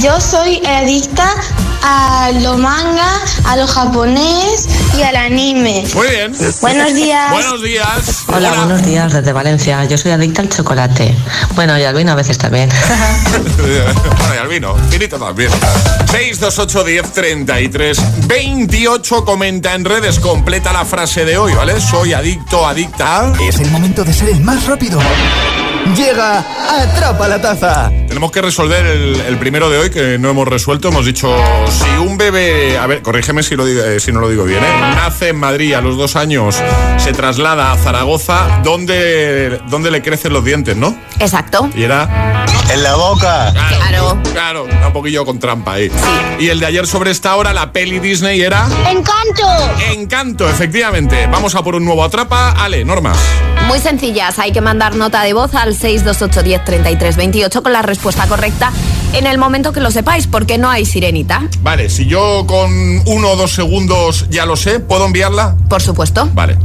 yo 0.00 0.20
soy 0.20 0.64
adicta 0.66 1.34
a 1.82 2.30
lo 2.40 2.58
manga, 2.58 3.20
a 3.44 3.56
lo 3.56 3.66
japonés 3.66 4.68
y 4.96 5.02
al 5.02 5.16
anime. 5.16 5.84
Muy 5.94 6.08
bien. 6.08 6.36
Buenos 6.60 6.94
días. 6.94 7.30
Buenos 7.30 7.62
días. 7.62 8.24
Hola, 8.28 8.52
buenos 8.52 8.84
días 8.84 9.12
desde 9.12 9.32
Valencia. 9.32 9.84
Yo 9.84 9.96
soy 9.96 10.12
adicta 10.12 10.42
al 10.42 10.48
chocolate. 10.48 11.14
Bueno, 11.54 11.78
y 11.78 11.84
al 11.84 11.94
vino 11.94 12.12
a 12.12 12.14
veces 12.14 12.38
también. 12.38 12.68
bueno, 13.58 14.34
y 14.34 14.38
al 14.38 14.48
vino. 14.48 14.74
Finito 14.90 15.18
también. 15.18 15.50
628 16.10 16.84
10 16.84 17.12
33 17.12 18.26
28. 18.26 19.24
Comenta 19.24 19.74
en 19.74 19.84
redes. 19.84 20.18
Completa 20.18 20.72
la 20.72 20.84
frase 20.84 21.24
de 21.24 21.38
hoy, 21.38 21.54
¿vale? 21.54 21.80
Soy 21.80 22.12
adicto, 22.12 22.66
adicta 22.66 23.20
a. 23.20 23.32
Es 23.50 23.58
el 23.58 23.70
momento 23.72 24.04
de 24.04 24.12
ser 24.12 24.28
el 24.28 24.40
más 24.42 24.64
rápido. 24.68 25.00
Llega 25.96 26.38
Atrapa 26.82 27.26
la 27.26 27.40
Taza. 27.40 27.90
Tenemos 28.06 28.30
que 28.30 28.40
resolver 28.40 28.86
el, 28.86 29.20
el 29.20 29.38
primero 29.38 29.68
de 29.68 29.78
hoy 29.78 29.90
que 29.90 30.18
no 30.20 30.30
hemos 30.30 30.46
resuelto. 30.46 30.86
Hemos 30.88 31.04
dicho, 31.04 31.34
si 31.68 31.98
un 31.98 32.16
bebé, 32.16 32.78
a 32.78 32.86
ver, 32.86 33.02
corrígeme 33.02 33.42
si, 33.42 33.56
lo 33.56 33.66
digo- 33.66 33.82
eh, 33.82 33.98
si 33.98 34.12
no 34.12 34.20
lo 34.20 34.28
digo 34.28 34.44
bien, 34.44 34.62
¿eh? 34.62 34.80
nace 34.94 35.30
en 35.30 35.36
Madrid 35.38 35.74
a 35.74 35.80
los 35.80 35.96
dos 35.96 36.14
años, 36.14 36.62
se 36.98 37.12
traslada 37.12 37.72
a 37.72 37.76
Zaragoza, 37.76 38.60
¿dónde, 38.62 39.60
dónde 39.68 39.90
le 39.90 40.00
crecen 40.00 40.32
los 40.32 40.44
dientes, 40.44 40.76
no? 40.76 40.96
Exacto. 41.18 41.68
Y 41.74 41.82
era... 41.82 42.46
En 42.72 42.82
la 42.84 42.94
boca. 42.94 43.52
Claro. 43.52 44.18
Claro, 44.32 44.68
está 44.68 44.86
un 44.86 44.92
poquillo 44.92 45.24
con 45.24 45.38
trampa 45.38 45.74
ahí. 45.74 45.90
Y 46.38 46.48
el 46.48 46.60
de 46.60 46.66
ayer 46.66 46.86
sobre 46.86 47.10
esta 47.10 47.34
hora, 47.34 47.52
la 47.52 47.72
peli 47.72 47.98
Disney 47.98 48.40
era... 48.40 48.66
¡Encanto! 48.88 49.46
Encanto, 49.92 50.48
efectivamente. 50.48 51.26
Vamos 51.26 51.54
a 51.56 51.62
por 51.62 51.74
un 51.74 51.84
nuevo 51.84 52.04
atrapa. 52.04 52.52
Ale, 52.52 52.84
normas. 52.84 53.18
Muy 53.66 53.80
sencillas, 53.80 54.38
hay 54.38 54.52
que 54.52 54.60
mandar 54.60 54.94
nota 54.94 55.22
de 55.22 55.32
voz 55.32 55.54
al 55.54 55.74
628 55.74 56.42
10 56.42 56.64
33 56.64 57.16
28 57.16 57.62
con 57.62 57.72
la 57.72 57.82
respuesta 57.82 58.26
correcta 58.26 58.72
en 59.12 59.26
el 59.26 59.38
momento 59.38 59.72
que 59.72 59.80
lo 59.80 59.90
sepáis, 59.90 60.26
porque 60.26 60.56
no 60.56 60.70
hay 60.70 60.86
sirenita. 60.86 61.42
Vale, 61.62 61.90
si 61.90 62.06
yo 62.06 62.44
con 62.46 62.70
uno 63.06 63.30
o 63.30 63.36
dos 63.36 63.52
segundos 63.52 64.26
ya 64.30 64.46
lo 64.46 64.56
sé, 64.56 64.80
¿puedo 64.80 65.06
enviarla? 65.06 65.56
Por 65.68 65.82
supuesto. 65.82 66.28
Vale. 66.32 66.56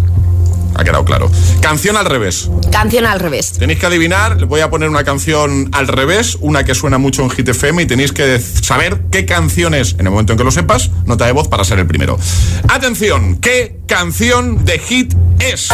Ha 0.76 0.84
quedado 0.84 1.06
claro. 1.06 1.32
Canción 1.62 1.98
al 1.98 2.06
revés. 2.06 2.50
Canción 2.72 3.06
al 3.06 3.20
revés. 3.20 3.54
Tenéis 3.54 3.80
que 3.80 3.86
adivinar, 3.86 4.38
les 4.38 4.48
voy 4.48 4.62
a 4.62 4.70
poner 4.70 4.90
una 4.90 5.04
canción 5.04 5.70
al 5.72 5.88
revés, 5.88 6.38
una 6.42 6.64
que 6.66 6.76
suena 6.76 6.98
mucho 6.98 7.24
en 7.24 7.30
Hit 7.30 7.50
FM 7.50 7.84
y 7.84 7.86
tenéis 7.86 8.12
que 8.12 8.40
saber 8.40 9.02
qué 9.12 9.26
canción 9.26 9.74
es. 9.74 9.94
En 9.94 10.02
el 10.02 10.12
momento 10.12 10.34
en 10.34 10.38
que 10.38 10.44
lo 10.44 10.52
sepas, 10.52 10.92
nota 11.06 11.26
de 11.26 11.32
voz 11.32 11.48
para 11.48 11.64
ser 11.64 11.80
el 11.80 11.88
primero. 11.88 12.20
Atención, 12.68 13.38
¿qué 13.38 13.78
canción 13.88 14.66
de 14.66 14.80
Hit 14.80 15.14
es? 15.40 15.70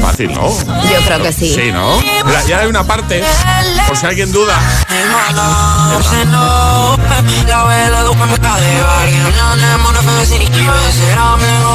Fácil, 0.00 0.32
¿no? 0.34 0.48
Yo 0.48 1.00
creo 1.06 1.22
que 1.22 1.32
sí. 1.32 1.54
Sí, 1.54 1.72
¿no? 1.72 1.98
Mira, 2.00 2.42
ya 2.46 2.58
hay 2.60 2.66
una 2.68 2.84
parte, 2.84 3.22
por 3.86 3.96
si 3.96 4.06
alguien 4.06 4.32
duda. 4.32 4.54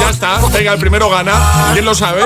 Ya 0.00 0.10
está, 0.10 0.38
venga, 0.52 0.72
el 0.72 0.78
primero 0.78 1.08
gana. 1.10 1.70
¿Quién 1.72 1.84
lo 1.84 1.94
sabe? 1.94 2.22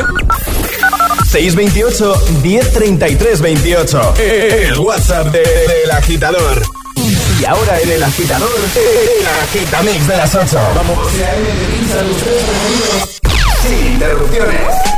628 1.30 2.14
1033 2.42 3.40
28. 3.40 4.14
El 4.18 4.78
WhatsApp 4.78 5.26
de- 5.26 5.40
del 5.40 5.90
agitador. 5.90 6.62
Y 7.40 7.44
ahora 7.44 7.78
en 7.80 7.90
el 7.90 8.02
agitador, 8.02 8.50
el 8.74 9.26
agitamix 9.26 10.06
de 10.08 10.16
las 10.16 10.34
8. 10.34 10.58
Vamos. 10.74 10.98
Sin 13.62 13.86
interrupciones. 13.92 14.97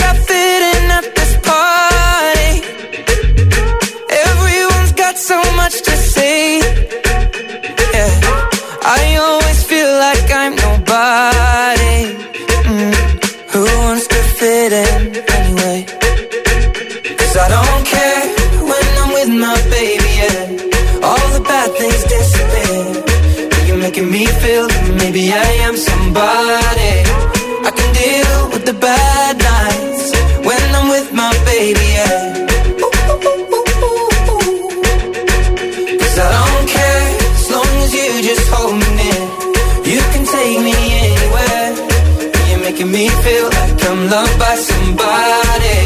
loved 44.11 44.37
by 44.39 44.55
somebody. 44.55 45.77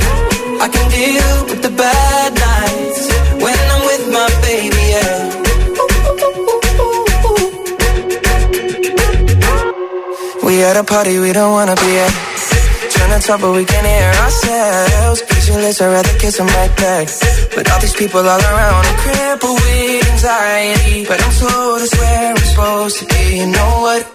I 0.66 0.68
can 0.74 0.86
deal 0.98 1.32
with 1.50 1.62
the 1.62 1.74
bad 1.84 2.30
nights 2.50 3.02
when 3.44 3.58
I'm 3.74 3.84
with 3.90 4.04
my 4.18 4.30
baby, 4.48 4.84
yeah. 4.94 5.18
We 10.46 10.54
at 10.64 10.76
a 10.78 10.84
party 10.84 11.20
we 11.20 11.32
don't 11.34 11.54
wanna 11.58 11.76
be 11.76 11.92
at. 12.06 12.14
Trying 12.94 13.14
to 13.16 13.28
talk 13.28 13.42
but 13.42 13.54
we 13.60 13.64
can't 13.66 13.88
hear 13.94 14.12
ourselves. 14.24 15.22
Pictureless, 15.30 15.82
I'd 15.82 15.94
rather 15.98 16.16
kiss 16.18 16.38
them 16.38 16.48
right 16.48 16.74
back. 16.84 17.06
But 17.56 17.70
all 17.72 17.80
these 17.80 17.98
people 18.02 18.22
all 18.34 18.44
around, 18.52 18.86
I'm 18.90 18.98
crippled 19.06 19.60
with 19.66 20.12
anxiety. 20.14 21.06
But 21.10 21.18
I'm 21.24 21.34
told 21.42 21.82
it's 21.86 21.96
where 22.02 22.30
I'm 22.32 22.38
supposed 22.50 22.96
to 23.00 23.06
be. 23.06 23.24
You 23.40 23.48
know 23.56 23.72
what? 23.86 24.15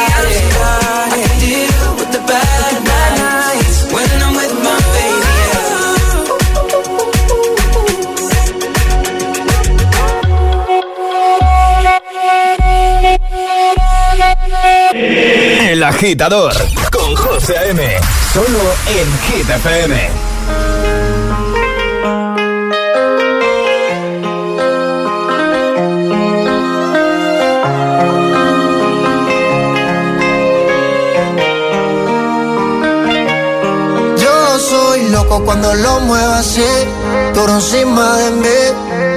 El 15.81 15.87
Agitador 15.87 16.53
con 16.91 17.15
José 17.15 17.55
M. 17.69 17.97
Solo 18.31 18.59
en 18.85 19.19
Hit 19.23 19.49
FM. 19.49 20.09
Yo 34.17 34.59
soy 34.59 35.09
loco 35.09 35.43
cuando 35.43 35.73
lo 35.73 35.99
muevo 36.01 36.33
así, 36.33 36.61
por 37.33 37.49
encima 37.49 38.17
de 38.17 38.31
mí. 38.33 38.90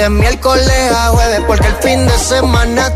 De 0.00 0.08
miércoles 0.08 0.92
a 0.96 1.08
jueves, 1.08 1.42
porque 1.46 1.66
el 1.66 1.74
fin 1.74 2.06
de 2.06 2.18
semana 2.20 2.90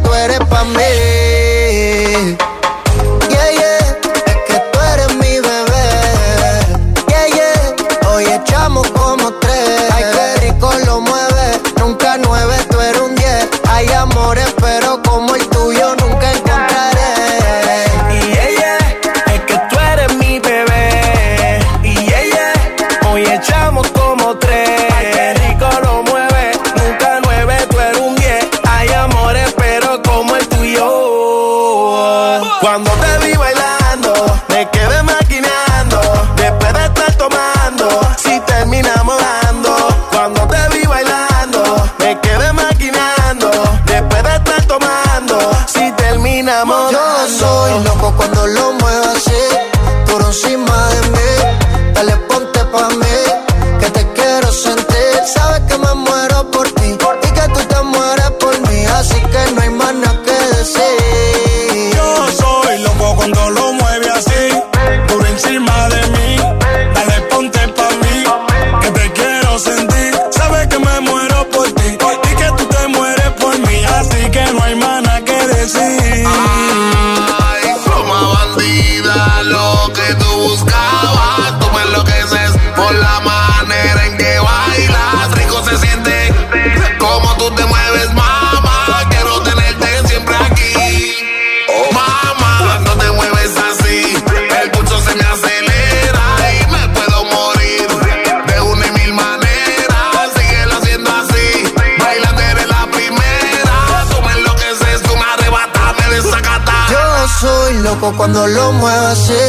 cuando 108.16 108.46
lo 108.46 108.72
muevas 108.72 109.18
así, 109.18 109.44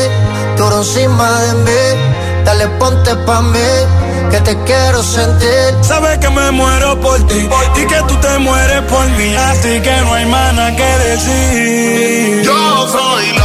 duro 0.57 0.77
encima 0.77 1.39
de 1.41 1.53
mí. 1.65 2.15
Dale 2.45 2.67
ponte 2.79 3.15
pa' 3.25 3.41
mí, 3.41 3.69
que 4.29 4.39
te 4.41 4.55
quiero 4.65 5.01
sentir. 5.01 5.69
Sabes 5.81 6.19
que 6.19 6.29
me 6.29 6.51
muero 6.51 6.99
por 7.01 7.17
ti 7.27 7.49
y 7.75 7.85
que 7.87 8.01
tú 8.07 8.15
te 8.17 8.37
mueres 8.37 8.81
por 8.83 9.05
mí. 9.17 9.33
Así 9.35 9.81
que 9.81 10.01
no 10.01 10.13
hay 10.13 10.25
mana 10.27 10.75
que 10.75 10.89
decir. 11.09 12.43
Yo 12.43 12.87
soy 12.87 13.31
la 13.33 13.44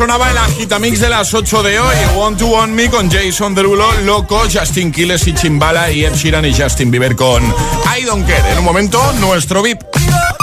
Sonaba 0.00 0.30
el 0.30 0.38
agitamix 0.38 0.98
de 0.98 1.10
las 1.10 1.34
8 1.34 1.62
de 1.62 1.78
hoy. 1.78 1.94
Want 2.16 2.38
to 2.38 2.46
Want 2.46 2.72
Me 2.72 2.88
con 2.88 3.10
Jason 3.10 3.54
Derulo, 3.54 3.86
Loco, 4.06 4.44
Justin 4.50 4.90
Quiles 4.90 5.26
y 5.26 5.34
Chimbala 5.34 5.90
y 5.90 6.06
Ed 6.06 6.14
Sheeran 6.14 6.46
y 6.46 6.54
Justin 6.54 6.90
Bieber 6.90 7.14
con 7.14 7.42
I 7.44 8.04
Don't 8.06 8.26
Care. 8.26 8.50
En 8.50 8.60
un 8.60 8.64
momento, 8.64 8.98
nuestro 9.20 9.62
VIP. 9.62 9.78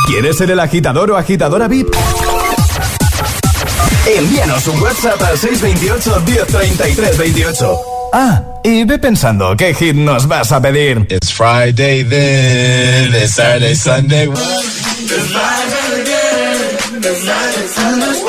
¿Quieres 0.05 0.37
ser 0.37 0.51
el 0.51 0.59
agitador 0.59 1.09
o 1.09 1.17
agitadora 1.17 1.67
VIP? 1.67 1.87
Envíanos 4.05 4.67
un 4.67 4.79
WhatsApp 4.79 5.19
al 5.23 5.39
628 5.39 6.21
1033 6.23 7.17
28. 7.17 7.79
Ah, 8.13 8.43
y 8.63 8.83
ve 8.83 8.99
pensando 8.99 9.57
qué 9.57 9.73
hit 9.73 9.95
nos 9.95 10.27
vas 10.27 10.51
a 10.51 10.61
pedir. 10.61 11.07
It's 11.09 11.33
Friday 11.33 12.03
then, 12.03 13.11
it's 13.15 13.33
Saturday, 13.33 13.73
Sunday. 13.73 14.29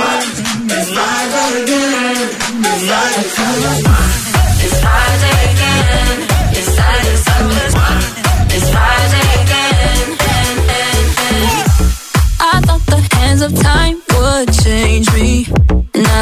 I 0.01 0.18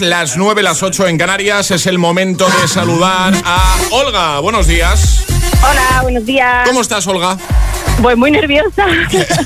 Las 0.00 0.36
nueve, 0.36 0.62
las 0.62 0.82
ocho 0.82 1.06
en 1.06 1.16
Canarias. 1.16 1.70
Es 1.70 1.86
el 1.86 1.98
momento 1.98 2.46
de 2.60 2.68
saludar 2.68 3.34
a 3.44 3.76
Olga. 3.92 4.40
Buenos 4.40 4.66
días. 4.66 5.24
Hola, 5.62 6.02
buenos 6.02 6.26
días. 6.26 6.68
¿Cómo 6.68 6.82
estás, 6.82 7.06
Olga? 7.06 7.38
Voy 8.00 8.14
muy 8.14 8.30
nerviosa. 8.30 8.84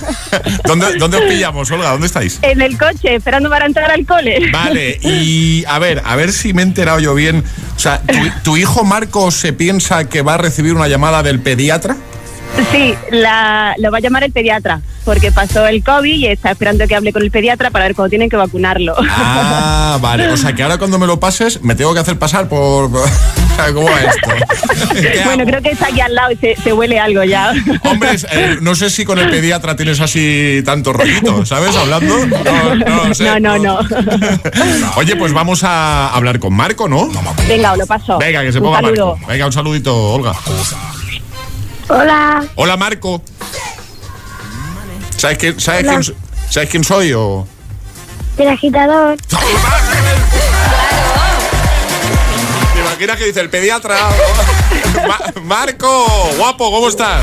¿Dónde, 0.65 0.97
dónde 0.99 1.19
os 1.19 1.25
pillamos, 1.25 1.71
Olga? 1.71 1.91
¿Dónde 1.91 2.07
estáis? 2.07 2.39
en 2.43 2.61
el 2.61 2.77
coche, 2.77 3.15
esperando 3.15 3.49
para 3.49 3.67
entrar 3.67 3.91
al 3.91 4.05
cole. 4.05 4.51
Vale, 4.53 4.99
y 5.03 5.65
a 5.67 5.79
ver, 5.79 6.03
a 6.05 6.17
ver 6.17 6.33
si 6.33 6.53
me 6.53 6.63
he 6.63 6.65
enterado 6.65 6.99
yo 6.99 7.15
bien. 7.15 7.45
O 7.77 7.79
sea, 7.79 8.03
¿tu, 8.03 8.19
tu 8.43 8.57
hijo 8.57 8.83
Marco 8.85 9.31
se 9.31 9.53
piensa 9.53 10.09
que 10.09 10.23
va 10.23 10.35
a 10.35 10.39
recibir 10.39 10.75
una 10.75 10.89
llamada 10.89 11.23
del 11.23 11.41
pediatra? 11.41 11.97
Sí, 12.73 12.95
la, 13.11 13.75
lo 13.79 13.91
va 13.91 13.99
a 13.99 14.01
llamar 14.01 14.25
el 14.25 14.33
pediatra, 14.33 14.81
porque 15.11 15.33
pasó 15.33 15.67
el 15.67 15.83
COVID 15.83 16.19
y 16.19 16.27
está 16.29 16.53
esperando 16.53 16.87
que 16.87 16.95
hable 16.95 17.13
con 17.13 17.21
el 17.23 17.33
pediatra 17.33 17.73
para 17.73 17.87
ver 17.87 17.97
cuándo 17.97 18.11
tienen 18.11 18.31
que 18.31 18.37
vacunarlo. 18.37 18.95
Ah, 19.11 19.99
vale. 20.01 20.29
O 20.31 20.37
sea, 20.37 20.53
que 20.53 20.63
ahora 20.63 20.79
cuando 20.79 21.01
me 21.01 21.07
lo 21.09 21.19
pases, 21.19 21.65
me 21.65 21.75
tengo 21.75 21.93
que 21.93 21.99
hacer 21.99 22.17
pasar 22.17 22.49
por... 22.49 22.89
¿Cómo 23.75 23.89
va 23.91 24.01
esto? 24.01 24.31
¿Qué 24.95 25.23
bueno, 25.25 25.45
creo 25.45 25.61
que 25.63 25.71
está 25.71 25.89
aquí 25.89 26.01
al 26.01 26.15
lado 26.15 26.31
y 26.31 26.37
se, 26.37 26.55
se 26.63 26.73
huele 26.73 27.01
algo 27.01 27.25
ya. 27.25 27.53
Hombre, 27.83 28.11
eh, 28.31 28.59
no 28.63 28.77
sé 28.77 28.89
si 28.89 29.05
con 29.05 29.19
el 29.19 29.29
pediatra 29.29 29.75
tienes 29.75 29.99
así 30.01 30.63
tanto 30.65 30.93
rollito, 30.93 31.45
¿sabes? 31.45 31.77
Hablando. 31.77 32.15
No, 32.27 32.75
no 32.77 33.13
sé. 33.13 33.25
No, 33.25 33.41
no, 33.41 33.59
no. 33.59 33.81
Oye, 34.95 35.17
pues 35.17 35.33
vamos 35.33 35.65
a 35.65 36.11
hablar 36.15 36.39
con 36.39 36.55
Marco, 36.55 36.89
¿no? 36.89 37.11
Venga, 37.49 37.73
os 37.73 37.79
lo 37.79 37.87
paso. 37.87 38.17
Venga, 38.19 38.43
que 38.43 38.53
se 38.53 38.59
Un 38.59 38.65
ponga 38.67 38.81
saludo. 38.81 39.17
Marco. 39.17 39.27
Venga, 39.27 39.47
un 39.47 39.53
saludito, 39.53 40.13
Olga. 40.13 40.33
Hola. 41.89 42.45
Hola, 42.55 42.77
Marco. 42.77 43.21
¿Sabes 45.21 45.37
quién, 45.37 45.61
sabes 45.61 45.85
quién, 45.87 46.03
sabes 46.49 46.71
quién 46.71 46.83
soy 46.83 47.13
o...? 47.13 47.47
El 48.39 48.49
agitador. 48.49 49.19
¿Te 52.73 52.81
imaginas 52.81 53.17
que 53.19 53.27
dice 53.27 53.41
el 53.41 53.51
pediatra? 53.51 53.97
Ma- 55.07 55.21
Marco, 55.43 56.07
guapo, 56.39 56.71
¿cómo 56.71 56.89
estás? 56.89 57.23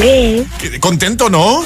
Bien. 0.00 0.50
¿Contento, 0.80 1.28
no? 1.28 1.62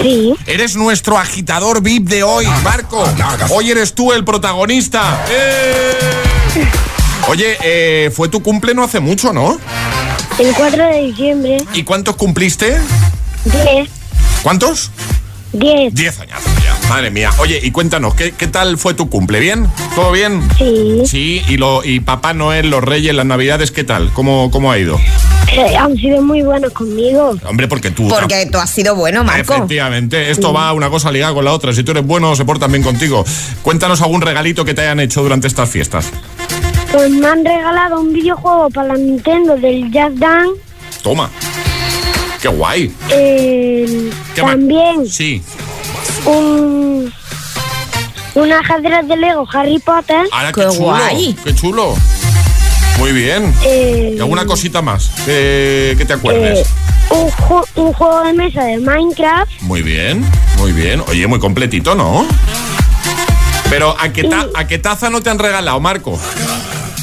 Sí. 0.00 0.34
Eres 0.46 0.74
nuestro 0.74 1.18
agitador 1.18 1.82
VIP 1.82 2.08
de 2.08 2.22
hoy, 2.22 2.46
Marco. 2.64 3.06
Hoy 3.50 3.70
eres 3.70 3.94
tú 3.94 4.14
el 4.14 4.24
protagonista. 4.24 5.22
¡Eh! 5.28 5.98
Oye, 7.28 7.58
eh, 7.62 8.10
fue 8.10 8.30
tu 8.30 8.42
cumple 8.42 8.72
no 8.72 8.82
hace 8.84 9.00
mucho, 9.00 9.34
¿no? 9.34 9.58
El 10.38 10.54
4 10.54 10.86
de 10.88 11.02
diciembre. 11.02 11.58
¿Y 11.74 11.82
cuántos 11.82 12.16
cumpliste? 12.16 12.78
10. 13.44 13.90
¿Cuántos? 14.46 14.92
10. 15.54 15.92
Diez 15.92 16.20
añazos 16.20 16.52
ya. 16.62 16.88
Madre 16.88 17.10
mía. 17.10 17.32
Oye, 17.38 17.58
y 17.60 17.72
cuéntanos, 17.72 18.14
¿qué, 18.14 18.30
qué 18.30 18.46
tal 18.46 18.78
fue 18.78 18.94
tu 18.94 19.10
cumple? 19.10 19.40
¿Bien? 19.40 19.66
¿Todo 19.96 20.12
bien? 20.12 20.40
Sí. 20.56 21.02
Sí, 21.04 21.42
y, 21.48 21.56
lo, 21.56 21.82
y 21.82 21.98
Papá 21.98 22.32
Noel, 22.32 22.70
los 22.70 22.84
Reyes, 22.84 23.12
las 23.12 23.26
Navidades, 23.26 23.72
¿qué 23.72 23.82
tal? 23.82 24.12
¿Cómo, 24.12 24.52
cómo 24.52 24.70
ha 24.70 24.78
ido? 24.78 25.00
Eh, 25.52 25.76
han 25.76 25.96
sido 25.96 26.22
muy 26.22 26.42
buenos 26.42 26.72
conmigo. 26.74 27.34
Hombre, 27.44 27.66
porque 27.66 27.90
tú... 27.90 28.06
Porque 28.06 28.46
tú 28.46 28.58
has 28.58 28.70
sido 28.70 28.94
bueno, 28.94 29.24
Marco. 29.24 29.52
Efectivamente, 29.52 30.30
esto 30.30 30.52
va 30.52 30.72
una 30.72 30.90
cosa 30.90 31.10
ligada 31.10 31.34
con 31.34 31.44
la 31.44 31.52
otra. 31.52 31.72
Si 31.72 31.82
tú 31.82 31.90
eres 31.90 32.06
bueno, 32.06 32.36
se 32.36 32.44
portan 32.44 32.70
bien 32.70 32.84
contigo. 32.84 33.24
Cuéntanos 33.62 34.00
algún 34.00 34.20
regalito 34.20 34.64
que 34.64 34.74
te 34.74 34.82
hayan 34.82 35.00
hecho 35.00 35.24
durante 35.24 35.48
estas 35.48 35.68
fiestas. 35.68 36.06
Pues 36.92 37.10
me 37.10 37.26
han 37.26 37.44
regalado 37.44 37.98
un 38.00 38.12
videojuego 38.12 38.70
para 38.70 38.90
la 38.90 38.94
Nintendo 38.94 39.56
del 39.56 39.90
Jazz 39.90 40.12
Dance. 40.14 40.60
Toma. 41.02 41.32
Qué 42.46 42.52
guay. 42.56 42.94
Eh, 43.10 44.08
¿Qué 44.36 44.42
más? 44.42 44.52
también 44.52 45.04
Sí. 45.10 45.42
un, 46.26 47.12
un 48.36 48.52
ajedrez 48.52 49.08
de 49.08 49.16
Lego 49.16 49.44
Harry 49.52 49.80
Potter. 49.80 50.28
Ahora, 50.30 50.52
qué, 50.52 50.62
chulo. 50.72 50.96
Qué 51.42 51.54
chulo. 51.56 51.94
Muy 53.00 53.10
bien. 53.10 53.52
Eh, 53.64 54.14
¿Y 54.16 54.20
alguna 54.20 54.46
cosita 54.46 54.80
más 54.80 55.10
que, 55.24 55.96
que 55.98 56.04
te 56.04 56.12
acuerdes? 56.12 56.60
eh, 56.60 56.66
un, 57.10 57.28
ju- 57.32 57.66
un 57.74 57.92
juego 57.92 58.22
de 58.22 58.32
mesa 58.34 58.62
de 58.62 58.78
Minecraft. 58.78 59.50
Muy 59.62 59.82
bien, 59.82 60.24
muy 60.58 60.70
bien. 60.70 61.02
Oye, 61.08 61.26
muy 61.26 61.40
completito, 61.40 61.96
¿no? 61.96 62.24
Pero 63.68 63.96
¿a 64.00 64.10
qué, 64.12 64.22
ta- 64.22 64.46
¿a 64.54 64.68
qué 64.68 64.78
taza 64.78 65.10
no 65.10 65.20
te 65.20 65.30
han 65.30 65.40
regalado, 65.40 65.80
Marco? 65.80 66.16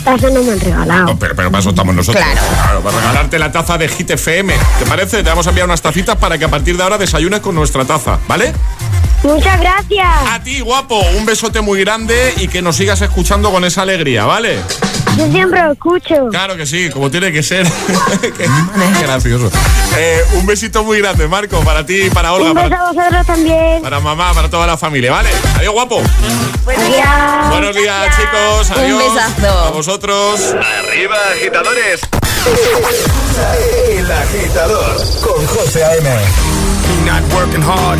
Taza 0.04 0.30
no 0.30 0.44
me 0.44 0.52
han 0.52 0.60
regalado. 0.60 1.18
Pero, 1.18 1.36
pero 1.36 1.50
para 1.50 1.60
eso 1.60 1.70
estamos 1.70 1.96
nosotros. 1.96 2.24
Claro. 2.24 2.82
para 2.82 2.98
regalarte 2.98 3.40
la 3.40 3.52
taza 3.52 3.78
de 3.78 3.88
Hit 3.88 4.12
FM. 4.12 4.54
¿Te 4.80 4.86
parece? 4.86 5.24
Te 5.24 5.30
vamos 5.30 5.48
a 5.48 5.50
enviar 5.50 5.66
unas 5.66 5.82
tacitas 5.82 6.18
para 6.18 6.38
que 6.38 6.46
a 6.46 6.50
partir 6.50 6.78
de 6.78 6.84
ahora 6.84 6.98
desayunes 6.98 7.40
con 7.40 7.56
nuestra 7.56 7.86
taza, 7.86 8.20
¿vale? 8.28 8.54
Muchas 9.24 9.60
gracias. 9.60 10.08
A 10.30 10.44
ti, 10.44 10.60
guapo, 10.60 11.00
un 11.18 11.26
besote 11.26 11.62
muy 11.62 11.80
grande 11.80 12.34
y 12.38 12.48
que 12.50 12.62
nos 12.62 12.76
sigas 12.76 13.02
escuchando 13.02 13.52
con 13.52 13.64
esa 13.64 13.84
alegría, 13.84 14.26
¿vale? 14.26 14.60
Yo 15.18 15.32
siempre 15.32 15.62
lo 15.64 15.72
escucho. 15.74 16.28
Claro 16.32 16.56
que 16.58 16.66
sí, 16.66 16.90
como 16.90 17.10
tiene 17.12 17.32
que 17.32 17.44
ser. 17.44 17.68
Qué 18.38 18.48
gracioso. 19.04 19.50
Eh, 19.98 20.22
un 20.34 20.46
besito 20.46 20.84
muy 20.84 21.00
grande, 21.00 21.28
Marco, 21.28 21.60
para 21.62 21.86
ti 21.86 22.04
y 22.06 22.10
para 22.10 22.34
Olga, 22.34 22.50
Un 22.50 22.56
beso 22.56 22.70
para, 22.70 22.82
a 22.82 22.92
vosotros 22.92 23.26
también. 23.28 23.82
para 23.82 24.00
mamá, 24.00 24.34
para 24.34 24.50
toda 24.50 24.66
la 24.66 24.78
familia, 24.78 25.12
¿vale? 25.12 25.30
Adiós, 25.58 25.74
guapo. 25.74 26.02
Adiós. 26.68 27.50
Buenos 27.52 27.76
días, 27.76 28.16
chicos. 28.18 28.70
Un 28.72 28.84
Adiós. 28.84 29.14
besazo. 29.14 29.60
A 29.60 29.70
vosotros. 29.70 30.56
Arriba, 30.80 31.16
agitadores. 31.36 32.02
El 33.90 34.12
agitador 34.12 34.98
con 35.22 35.46
José 35.48 35.84
A.M. 35.84 36.10
Not 37.06 37.22
working 37.34 37.62
hard. 37.64 38.00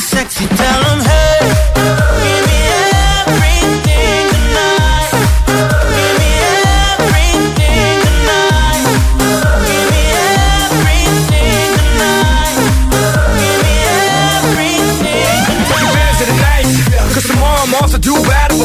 Sexy, 0.00 0.46
tell 0.46 0.82
tell 0.84 0.84
'em 0.84 1.00
hey. 1.00 1.65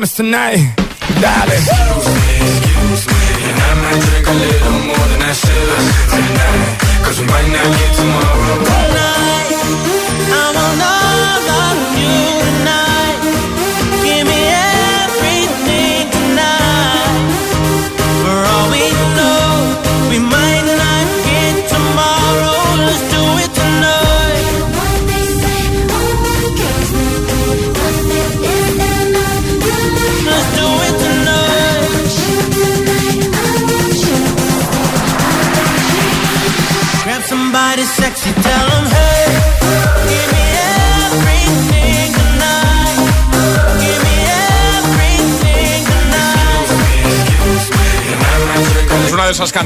Promise 0.00 0.14
tonight. 0.16 0.79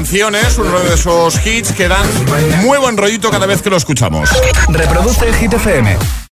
Canciones, 0.05 0.59
uno 0.59 0.79
de 0.81 0.93
esos 0.93 1.43
hits 1.43 1.71
que 1.71 1.87
dan 1.87 2.05
muy 2.61 2.77
buen 2.77 2.95
rollito 2.95 3.31
cada 3.31 3.47
vez 3.47 3.63
que 3.63 3.71
lo 3.71 3.77
escuchamos. 3.77 4.29
Reproduce 4.67 5.27
el 5.27 5.33
Hit 5.33 5.53
FM. 5.53 6.24